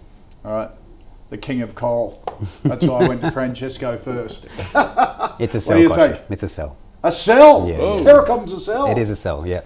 [0.45, 0.71] All right.
[1.31, 2.23] The king of coal.
[2.65, 4.47] That's why I went to Francesco first.
[5.39, 5.79] It's a do sell.
[5.79, 5.97] you Koshy.
[6.17, 6.21] think?
[6.31, 6.77] It's a sell.
[7.03, 7.69] A sell.
[7.69, 8.05] Yeah, yeah.
[8.05, 8.87] Terracom's a sell.
[8.87, 9.63] It is a sell, yeah.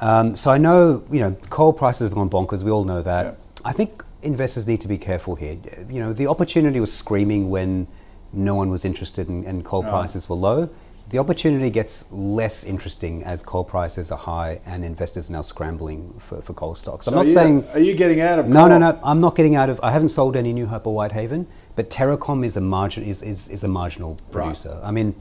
[0.00, 2.62] Um, so I know, you know, coal prices have gone bonkers.
[2.62, 3.26] We all know that.
[3.26, 3.34] Yeah.
[3.64, 5.58] I think investors need to be careful here.
[5.88, 7.88] You know, the opportunity was screaming when
[8.32, 10.68] no one was interested and, and coal prices were low.
[11.10, 16.12] The opportunity gets less interesting as coal prices are high and investors are now scrambling
[16.18, 17.06] for, for coal stocks.
[17.06, 18.68] I'm not are you, saying Are you getting out of no, coal?
[18.68, 19.00] no, no.
[19.02, 19.80] I'm not getting out of.
[19.82, 21.46] I haven't sold any New Hope or Whitehaven,
[21.76, 24.78] but Terracom is a margin is, is, is a marginal producer.
[24.82, 25.14] I mean,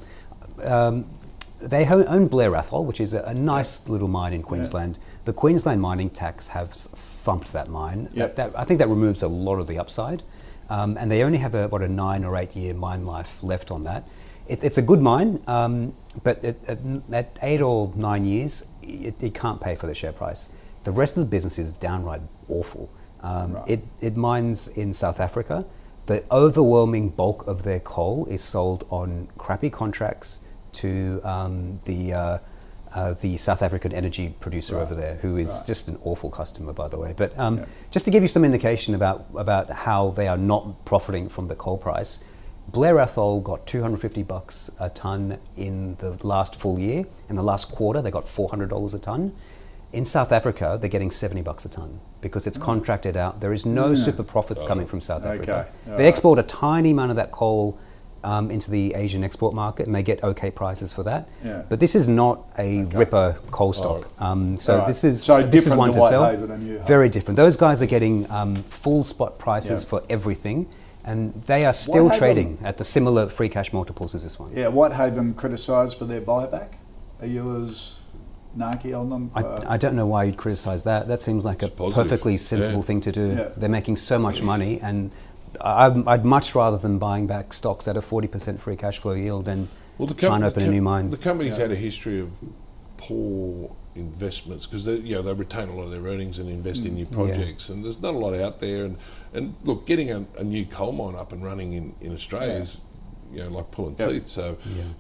[0.64, 1.06] um,
[1.60, 4.98] they own Blair Athol, which is a, a nice little mine in Queensland.
[5.26, 8.10] The Queensland mining tax has thumped that mine.
[8.14, 8.36] Yep.
[8.36, 10.24] That, that, I think that removes a lot of the upside,
[10.70, 13.72] um, and they only have a, what a nine or eight year mine life left
[13.72, 14.08] on that.
[14.48, 15.94] It, it's a good mine, um,
[16.24, 16.80] but at, at,
[17.12, 20.50] at eight or nine years, it, it can't pay for the share price.
[20.84, 22.90] The rest of the business is downright awful.
[23.22, 25.66] Um, it, it mines in South Africa.
[26.06, 30.40] The overwhelming bulk of their coal is sold on crappy contracts
[30.78, 32.38] to um, the uh,
[32.94, 36.88] uh, the South African energy producer over there, who is just an awful customer, by
[36.88, 37.14] the way.
[37.16, 41.30] But um, just to give you some indication about about how they are not profiting
[41.30, 42.20] from the coal price,
[42.70, 47.06] Blair Athol got 250 bucks a ton in the last full year.
[47.30, 49.36] In the last quarter, they got 400 dollars a ton.
[49.94, 53.40] In South Africa, they're getting 70 bucks a ton because it's contracted out.
[53.40, 55.68] There is no super profits coming from South Okay, Africa.
[55.90, 56.10] all They right.
[56.10, 57.80] export a tiny amount of that coal
[58.28, 61.30] um, into the Asian export market, and they get okay prices for that.
[61.44, 61.64] Yeah.
[61.70, 64.10] But this is not a ripper coal stock.
[64.22, 64.88] Um, so All right.
[64.88, 66.24] this is So this is one to to, sell.
[66.26, 66.88] And New Hope.
[66.88, 67.38] Very different.
[67.38, 69.90] Those guys are getting um, full spot prices Yeah.
[69.90, 70.68] for everything,
[71.06, 74.52] and they are still Whitehaven- trading at the similar free cash multiples as this one.
[74.54, 76.70] Yeah, Whitehaven criticised for their buyback.
[77.22, 77.94] Are you as
[78.58, 79.32] narky on them?
[79.36, 81.08] I, Uh, I don't know why you'd criticise that.
[81.08, 82.04] That seems like a positive.
[82.04, 82.90] perfectly sensible Yeah.
[82.90, 83.26] thing to do.
[83.38, 83.50] Yeah.
[83.56, 85.12] They're making so much money, and
[85.62, 89.46] I, I'd much rather than buying back stocks at a 40% free cash flow yield
[89.46, 91.10] than Well, the trying to com- open the a new mine.
[91.10, 92.32] The company's had a history of
[92.98, 96.86] poor investments because they, you know, they retain a lot of their earnings and invest
[96.86, 98.86] in new projects, and there's not a lot out there.
[98.86, 98.98] And,
[99.34, 102.60] and look, getting a, a new coal mine up and running in, in Australia Yeah.
[102.62, 102.82] is,
[103.32, 104.10] you know, like pulling Yep.
[104.10, 104.28] teeth.
[104.28, 104.58] So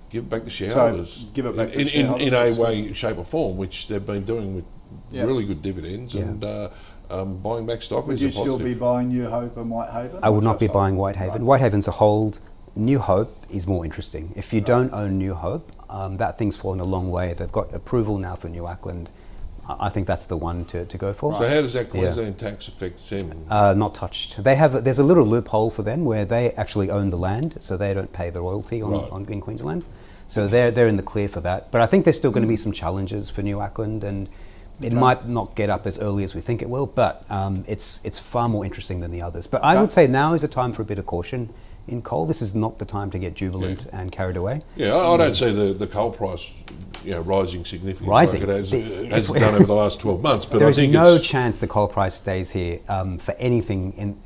[0.10, 1.28] give it back to shareholders.
[1.34, 4.06] give it back to in, in, shareholders, in a way, shape, or form, which they've
[4.06, 4.66] been doing with
[5.12, 5.24] Yeah.
[5.24, 6.24] really good dividends Yeah.
[6.24, 6.70] and uh,
[7.10, 10.20] um, buying back stock would is you a still be buying New Hope and Whitehaven?
[10.24, 11.02] I would not be just buying hold?
[11.16, 11.42] Whitehaven.
[11.42, 11.60] Right.
[11.60, 12.40] Whitehaven's a hold.
[12.76, 14.34] New Hope is more interesting.
[14.36, 17.34] If you don't own New Hope, um, that thing's fallen a long way.
[17.34, 19.08] They've got approval now for New Acland.
[19.68, 21.34] I I think that's the one to, to go for.
[21.38, 21.92] So how does that Yeah.
[22.02, 23.44] Queensland tax affect them?
[23.50, 24.44] Uh, not touched.
[24.44, 24.84] They have.
[24.84, 28.14] There's a little loophole for them where they actually own the land, so they don't
[28.14, 29.12] pay the royalty on, Right.
[29.12, 29.84] on in Queensland.
[30.28, 31.72] So they're they're in the clear for that.
[31.72, 34.30] But I think there's still going to be some challenges for New Acland, and
[34.82, 36.86] it might not get up as early as we think it will.
[36.86, 39.48] But um, it's it's far more interesting than the others.
[39.48, 41.54] But I would say now is a time for a bit of caution
[41.88, 42.26] in coal.
[42.26, 44.62] This is not the time to get jubilant and carried away.
[44.76, 46.50] Yeah, I, I don't see the, the coal price,
[47.04, 48.42] you know, rising significantly Rising.
[48.42, 50.46] like it has, The- has done over the last twelve months.
[50.46, 54.18] But There I is no chance the coal price stays here um, for anything in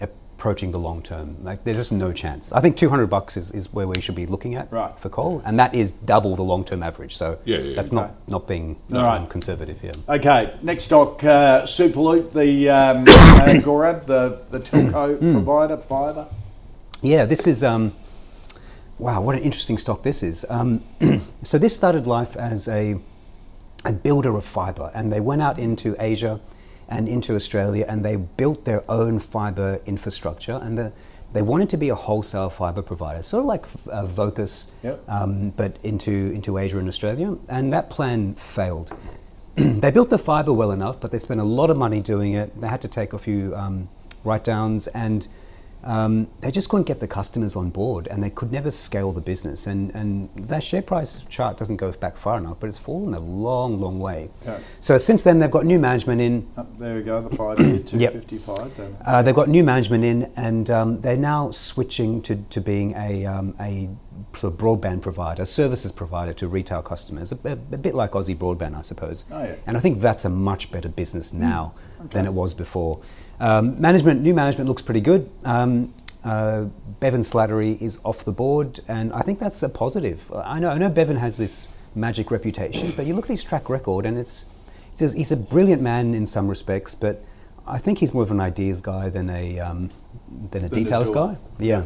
[0.42, 1.38] approaching the long term.
[1.44, 2.52] Like there's just no chance.
[2.52, 4.92] I think 200 bucks is, is where we should be looking at Right.
[5.00, 7.16] for coal, and that is double the long term average.
[7.16, 8.00] So Yeah, yeah, that's yeah.
[8.00, 9.30] not not being All um, right.
[9.30, 9.78] conservative.
[9.84, 9.92] Yeah.
[10.16, 15.32] Okay, next stock, uh, Superloop, the um, uh, Gaurav, the, the telco Hmm.
[15.32, 16.26] provider, fibre.
[17.04, 17.64] Yeah, this is.
[17.64, 17.94] Um,
[18.98, 20.44] wow, what an interesting stock this is.
[20.50, 20.82] Um,
[21.44, 22.96] so this started life as a,
[23.86, 26.40] a builder of fibre, and they went out into Asia
[26.92, 30.92] and into Australia, and they built their own fibre infrastructure, and the,
[31.34, 35.10] they wanted to be a wholesale fibre provider, sort of like uh, Vocus, Yep.
[35.10, 38.94] um, but into into Asia and Australia, and that plan failed.
[39.56, 42.60] they built the fibre well enough, but they spent a lot of money doing it.
[42.60, 43.88] They had to take a few um,
[44.26, 45.28] write downs, and
[45.84, 49.22] um, they just couldn't get the customers on board, and they could never scale the
[49.22, 49.68] business.
[49.68, 53.20] And, and that share price chart doesn't go back far enough, but it's fallen a
[53.20, 54.30] long, long way.
[54.80, 56.48] So since then, they've got new management in.
[56.58, 58.78] Oh, there we go, the five year, 255.
[58.78, 58.96] Then.
[59.06, 63.26] Uh, they've got new management in, and um, they're now switching to, to being a,
[63.26, 63.90] um, a
[64.34, 68.38] sort of broadband provider, services provider to retail customers, a, a- a bit like Aussie
[68.38, 69.26] Broadband, I suppose.
[69.32, 69.56] Oh, yeah.
[69.66, 71.74] And I think that's a much better business now
[72.12, 73.00] than it was before.
[73.42, 75.28] Um, management, new management looks pretty good.
[75.46, 75.92] Um,
[76.24, 76.66] uh,
[77.00, 80.32] Bevan Slattery is off the board, and I think that's a positive.
[80.32, 83.68] I know, I know Bevan has this magic reputation, but you look at his track
[83.68, 84.46] record, and it's
[84.92, 87.26] he's a, he's a brilliant man in some respects, but
[87.66, 89.90] I think he's more of an ideas guy than a um,
[90.52, 91.36] than a Than details guy.
[91.58, 91.86] Yeah.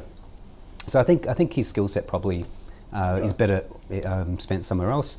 [0.88, 2.46] So I think I think his skill set probably
[2.92, 3.64] uh, is better
[4.04, 5.18] um, spent somewhere else.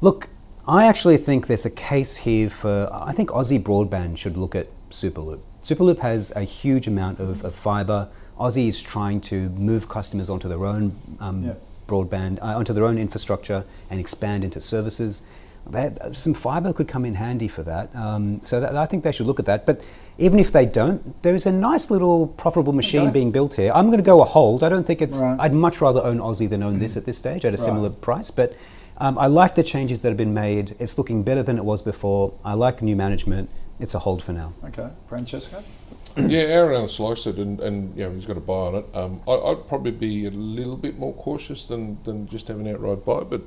[0.00, 0.30] Look,
[0.66, 2.88] I actually think there's a case here for.
[2.90, 5.40] I think Aussie Broadband should look at Superloop.
[5.66, 8.08] Superloop has a huge amount of, of fibre.
[8.38, 11.54] Aussie is trying to move customers onto their own um, Yeah.
[11.88, 15.22] broadband, uh, onto their own infrastructure, and expand into services.
[15.68, 17.90] That, some fibre could come in handy for that.
[17.96, 19.66] Um, so that, I think they should look at that.
[19.66, 19.80] But
[20.18, 23.10] even if they don't, there is a nice little profitable machine Okay.
[23.10, 23.72] being built here.
[23.74, 24.62] I'm going to go a hold.
[24.62, 25.18] I don't think it's.
[25.18, 25.36] Right.
[25.40, 28.30] I'd much rather own Aussie than own this at this stage at a similar price.
[28.30, 28.54] But
[28.98, 30.76] um, I like the changes that have been made.
[30.78, 32.34] It's looking better than it was before.
[32.44, 33.50] I like new management.
[33.78, 34.54] It's a hold for now.
[34.64, 35.62] Okay, Francesco?
[36.16, 38.86] yeah, Aaron else likes it, and, and you know he's got a buy on it.
[38.94, 42.74] Um, I, I'd probably be a little bit more cautious than, than just having an
[42.74, 43.42] outright buy, but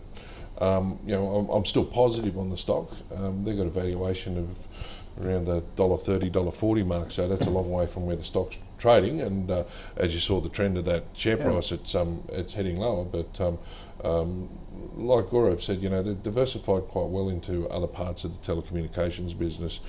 [0.63, 2.91] um, you know I'm, I'm still positive on the stock.
[3.15, 7.47] Um, they've got a valuation of around the dollar thirty, dollar forty mark, so that's
[7.47, 9.21] a long way from where the stock's trading.
[9.21, 9.63] And uh,
[9.97, 11.45] as you saw the trend of that share Yeah.
[11.45, 13.41] price, it's um, it's heading lower, but.
[13.41, 13.57] Um,
[14.01, 14.47] um,
[14.99, 19.37] like Gaurav said, you know, they've diversified quite well into other parts of the telecommunications
[19.37, 19.79] business.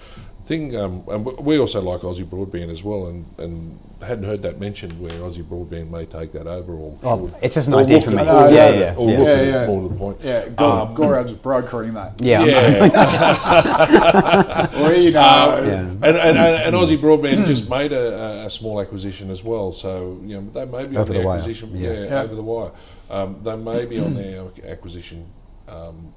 [0.47, 4.59] Thing, um, and we also like Aussie Broadband as well, and, and hadn't heard that
[4.59, 7.35] mentioned where Aussie Broadband may take that over or Oh, should.
[7.43, 8.17] it's just an or idea for me.
[8.19, 9.19] at- No, or yeah, yeah, or yeah.
[9.19, 9.67] look Yeah, yeah.
[9.67, 10.17] more to the point.
[10.25, 12.15] Yeah, Gor- Um, Gaurav's brokering that.
[12.21, 12.45] Yeah.
[12.45, 12.89] Yeah,
[14.89, 15.21] We know.
[15.59, 15.81] Um, Yeah.
[15.81, 19.73] and, and, and, and Aussie Broadband just made a, a- a small acquisition as well,
[19.73, 21.71] so you know they may be Over on the the, wire, acquisition.
[21.77, 21.93] yeah.
[21.93, 22.23] Yeah, Yeah.
[22.23, 22.71] over the wire.
[23.11, 25.27] Um, they may be on their acquisition
[25.69, 26.13] um,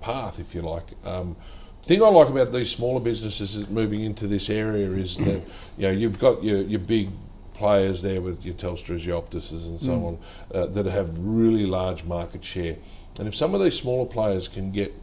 [0.00, 0.86] path, if you like.
[1.04, 1.36] Um,
[1.84, 5.42] thing I like about these smaller businesses moving into this area is that
[5.76, 7.10] you know you've got your, your big
[7.54, 10.18] players there with your Telstras, your Optuses, and so on
[10.54, 12.76] uh, that have really large market share.
[13.18, 14.94] And if some of these smaller players can get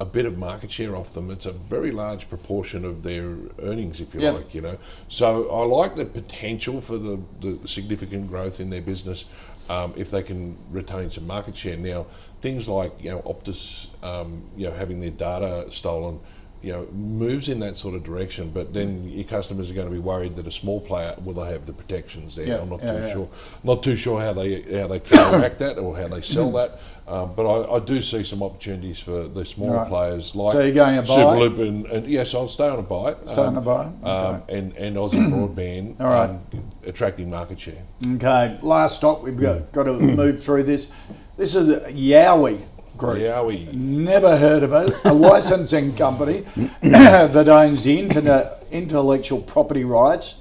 [0.00, 4.00] a bit of market share off them, it's a very large proportion of their earnings,
[4.00, 4.34] if you Yep.
[4.34, 4.54] like.
[4.54, 4.78] You know,
[5.08, 9.26] so I like the potential for the, the significant growth in their business
[9.68, 11.76] um, if they can retain some market share.
[11.76, 12.06] Now,
[12.40, 16.18] things like you know Optus, um, you know, having their data stolen.
[16.62, 19.92] You know, moves in that sort of direction, but then your customers are going to
[19.92, 22.46] be worried that a small player will they have the protections there.
[22.46, 23.12] Yeah, I'm not yeah, too yeah.
[23.14, 23.28] sure.
[23.64, 26.78] Not too sure how they how they counteract that or how they sell that.
[27.08, 29.88] Um, but I, I do see some opportunities for the smaller Right.
[29.88, 31.08] players like So you're going a buy?
[31.08, 33.16] Superloop and, and yes, I'll stay on a buy.
[33.26, 36.30] Stay on a buy, Um, and and Aussie Broadband All right.
[36.30, 36.40] um,
[36.86, 37.82] attracting market share.
[38.16, 39.22] Okay, last stop.
[39.22, 40.88] We've got, got to move through this.
[41.36, 42.60] This is a Yowie
[43.00, 43.18] Group.
[43.18, 43.72] Yowie.
[43.72, 44.94] Never heard of it.
[45.04, 46.44] A licensing company
[46.82, 50.34] that owns the internet, intellectual property rights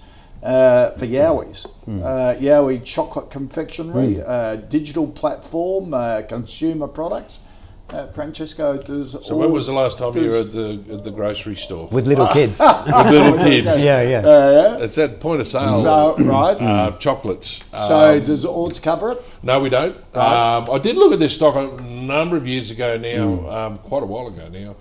[0.43, 1.65] uh, for Yowie's.
[1.87, 7.39] Uh, Yowie Chocolate Confectionery, uh, digital platform, uh, consumer products.
[7.91, 9.15] Uh, Francesco does.
[9.25, 12.07] So when was the last time you were at the at the grocery store With
[12.07, 12.59] little kids.
[12.85, 13.81] with little kids?
[13.83, 14.19] yeah, yeah.
[14.19, 15.81] Uh, It's at point of sale.
[15.81, 16.53] so, right.
[16.61, 17.63] uh, chocolates.
[17.71, 19.23] so Um, does Ords cover it?
[19.41, 19.95] No, we don't.
[20.15, 24.03] Um, I did look at this stock a number of years ago now, um, quite
[24.03, 24.75] a while ago now,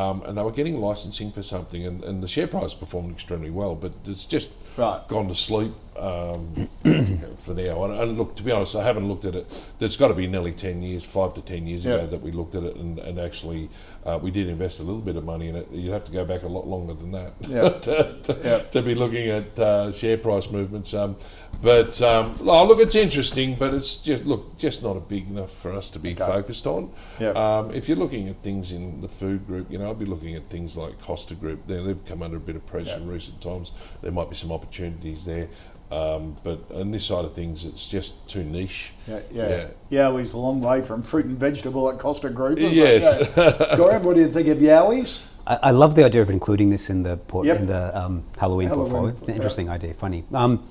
[0.00, 3.50] um, and they were getting licensing for something, and, and the share price performed extremely
[3.50, 5.00] well, but it's just Right.
[5.08, 6.68] gone to sleep um,
[7.38, 7.84] for now.
[7.84, 9.50] And, and look, to be honest, I haven't looked at it.
[9.78, 11.94] There's got to be nearly 10 years, five to 10 years Yeah.
[11.94, 13.68] ago that we looked at it, and, and actually
[14.06, 15.68] uh, we did invest a little bit of money in it.
[15.70, 17.68] You'd have to go back a lot longer than that Yeah.
[17.70, 18.58] to, to, Yeah.
[18.58, 20.94] to be looking at uh, share price movements.
[20.94, 21.16] Um,
[21.62, 25.50] but um, oh, look, it's interesting, but it's just look just not a big enough
[25.52, 26.92] for us to be focused on.
[27.18, 27.30] Yeah.
[27.30, 30.34] Um, if you're looking at things in the food group, you know, I'd be looking
[30.34, 31.66] at things like Costa Group.
[31.66, 33.72] They, they've come under a bit of pressure in recent times.
[34.02, 35.48] There might be some opportunities there.
[35.90, 38.92] Um, but on this side of things, it's just too niche.
[39.06, 39.68] Yeah, yeah.
[39.88, 40.08] yeah.
[40.10, 42.58] Yowie's a long way from fruit and vegetable at Costa Group.
[42.58, 42.76] isn't it?
[42.76, 43.04] Yes.
[43.20, 43.76] Yeah.
[43.76, 45.22] Gaurav, what do you think of Yowie's?
[45.46, 47.56] I, I love the idea of including this in the port, Yep.
[47.60, 49.08] in the um, Halloween, Halloween, portfolio.
[49.16, 49.34] It's an yeah.
[49.36, 50.24] interesting idea, funny.
[50.34, 50.68] Um,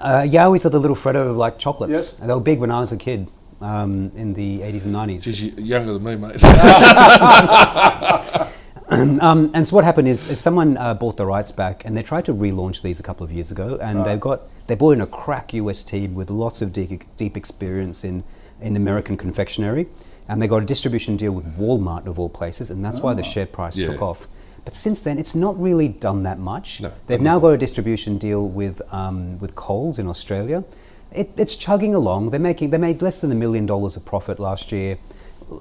[0.00, 1.92] uh, Yowies are the little Freddo like chocolates.
[1.92, 2.12] Yes.
[2.14, 3.28] They were big when I was a kid
[3.60, 5.22] um, in the 80s and 90s.
[5.22, 6.40] She's y- younger than me, mate.
[9.20, 12.02] Um, and so what happened is, is someone uh, bought the rights back, and they
[12.02, 15.00] tried to relaunch these a couple of years ago, and they got they brought in
[15.00, 18.24] a crack US team with lots of deep, deep experience in
[18.60, 19.86] in American confectionery,
[20.28, 23.22] and they got a distribution deal with Walmart of all places, and that's why the
[23.22, 23.86] share price Yeah.
[23.86, 24.26] took off.
[24.64, 26.80] But since then, it's not really done that much.
[26.80, 30.64] No, They've now got a distribution deal with um, with Coles in Australia.
[31.12, 32.30] It, it's chugging along.
[32.30, 34.98] They're making they made less than a million dollars of profit last year.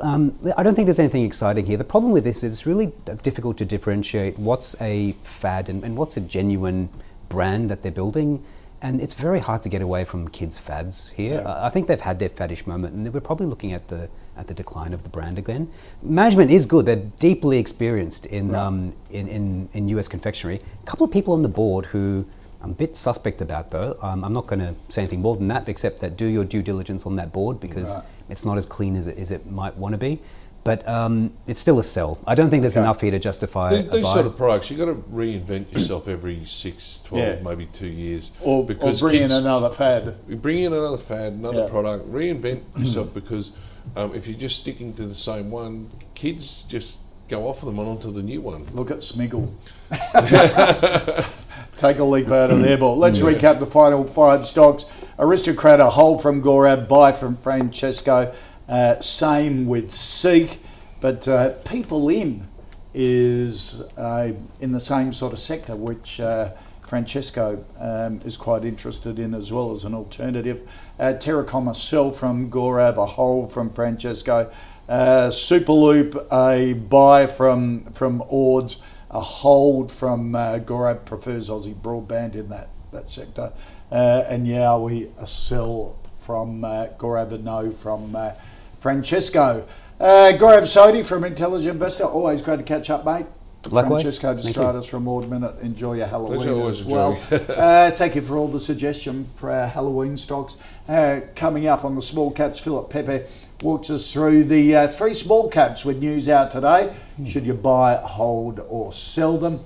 [0.01, 1.77] Um, I don't think there's anything exciting here.
[1.77, 5.97] The problem with this is it's really difficult to differentiate what's a fad and, and
[5.97, 6.89] what's a genuine
[7.27, 8.43] brand that they're building.
[8.81, 11.43] And it's very hard to get away from kids' fads here.
[11.45, 14.47] Uh, I think they've had their faddish moment, and we're probably looking at the at
[14.47, 15.69] the decline of the brand again.
[16.01, 20.07] Management is good; they're deeply experienced in um, in, in, in U.S.
[20.07, 20.61] confectionery.
[20.81, 22.25] A couple of people on the board who
[22.61, 23.97] I'm a bit suspect about, though.
[24.01, 26.61] Um, I'm not going to say anything more than that, except that do your due
[26.61, 28.03] diligence on that board because Right.
[28.29, 30.21] It's not as clean as it, as it might want to be.
[30.65, 32.19] But um, it's still a sell.
[32.27, 32.83] I don't think there's Okay.
[32.83, 34.13] enough here to justify these a these buy.
[34.15, 37.41] sort of products, you've got to reinvent yourself every six, 12, Yeah.
[37.43, 38.31] maybe two years.
[38.41, 40.15] Or, or bring in another fad?
[40.27, 41.69] You bring in another fad, another Yeah.
[41.69, 43.51] product, reinvent yourself because
[43.95, 46.97] um, if you're just sticking to the same one, kids just
[47.29, 48.67] go off of them and onto the new one.
[48.73, 49.49] Look at Smiggle.
[51.77, 52.97] Take a leaf out of their ball.
[52.97, 54.83] Let's recap the final five stocks.
[55.19, 58.33] Aristocrat, a hold from Gaurav, buy from Francesco.
[58.69, 60.61] Uh, same with Seek.
[61.01, 62.47] But uh, People In
[62.93, 66.51] is uh, in the same sort of sector, which uh,
[66.87, 70.67] Francesco um, is quite interested in as well as an alternative.
[70.97, 74.49] Uh, Terracom, a sell from Gaurav, a hold from Francesco.
[74.87, 78.77] Uh, Superloop, a buy from from Ords,
[79.11, 83.51] a hold from uh, Gaurav prefers Aussie broadband in that that sector,
[83.91, 88.31] uh, and Yowie a sell from uh, Gaurav no from uh,
[88.79, 89.67] Francesco.
[89.99, 93.25] Uh, Gaurav Sodhi from Intelligent Investor, always great to catch up, mate.
[93.69, 94.03] Likewise.
[94.03, 95.59] Francesco Thank De Stradis from Ord Minnett.
[95.61, 97.21] Enjoy your Halloween Pleasure, as well.
[97.31, 100.55] uh, thank you for all the suggestion for our Halloween stocks.
[100.87, 103.25] Uh, coming up on the small caps, Philip Pepe
[103.61, 106.93] walks us through the uh, three small caps with news out today.
[107.27, 109.59] Should you buy, hold, or sell them?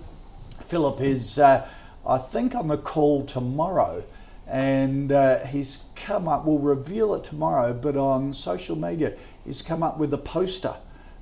[0.62, 1.68] Philip is, uh,
[2.08, 4.04] I think, on the call tomorrow,
[4.54, 6.46] and uh, he's come up.
[6.46, 10.76] We'll reveal it tomorrow, but on social media, he's come up with a poster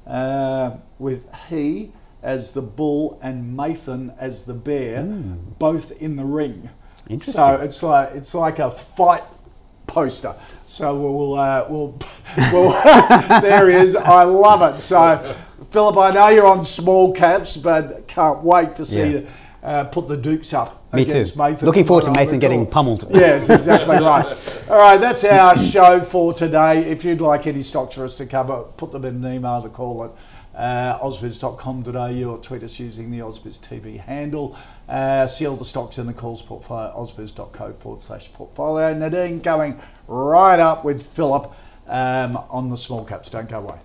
[0.05, 6.69] uh, with he as the bull and Nathan as the bear, both in the ring.
[7.07, 7.34] Interesting.
[7.34, 9.23] So it's like it's like a fight
[9.88, 10.36] poster.
[10.67, 11.97] So we'll uh, we'll,
[12.51, 12.71] we'll
[13.41, 13.95] there he is.
[13.95, 14.82] I love it.
[14.82, 15.38] So
[15.69, 19.05] Philip, I know you're on small caps, but can't wait to see Yeah.
[19.05, 19.27] you
[19.63, 20.80] uh, put the Dukes up.
[20.93, 21.23] Me too.
[21.65, 23.07] Looking forward to Nathan getting pummeled.
[23.21, 24.37] Yes, exactly right.
[24.69, 26.79] All right, that's our show for today.
[26.89, 29.69] If you'd like any stocks for us to cover, put them in an email to
[29.69, 30.11] call it
[30.55, 34.57] uh, ausbiz.com.au or tweet us using the Ausbiz TV handle.
[34.87, 38.93] Uh, see all the stocks in the calls portfolio, ausbiz.co forward slash portfolio.
[38.93, 41.51] Nadine going right up with Philip
[41.87, 43.29] um, on the small caps.
[43.29, 43.79] Don't go away.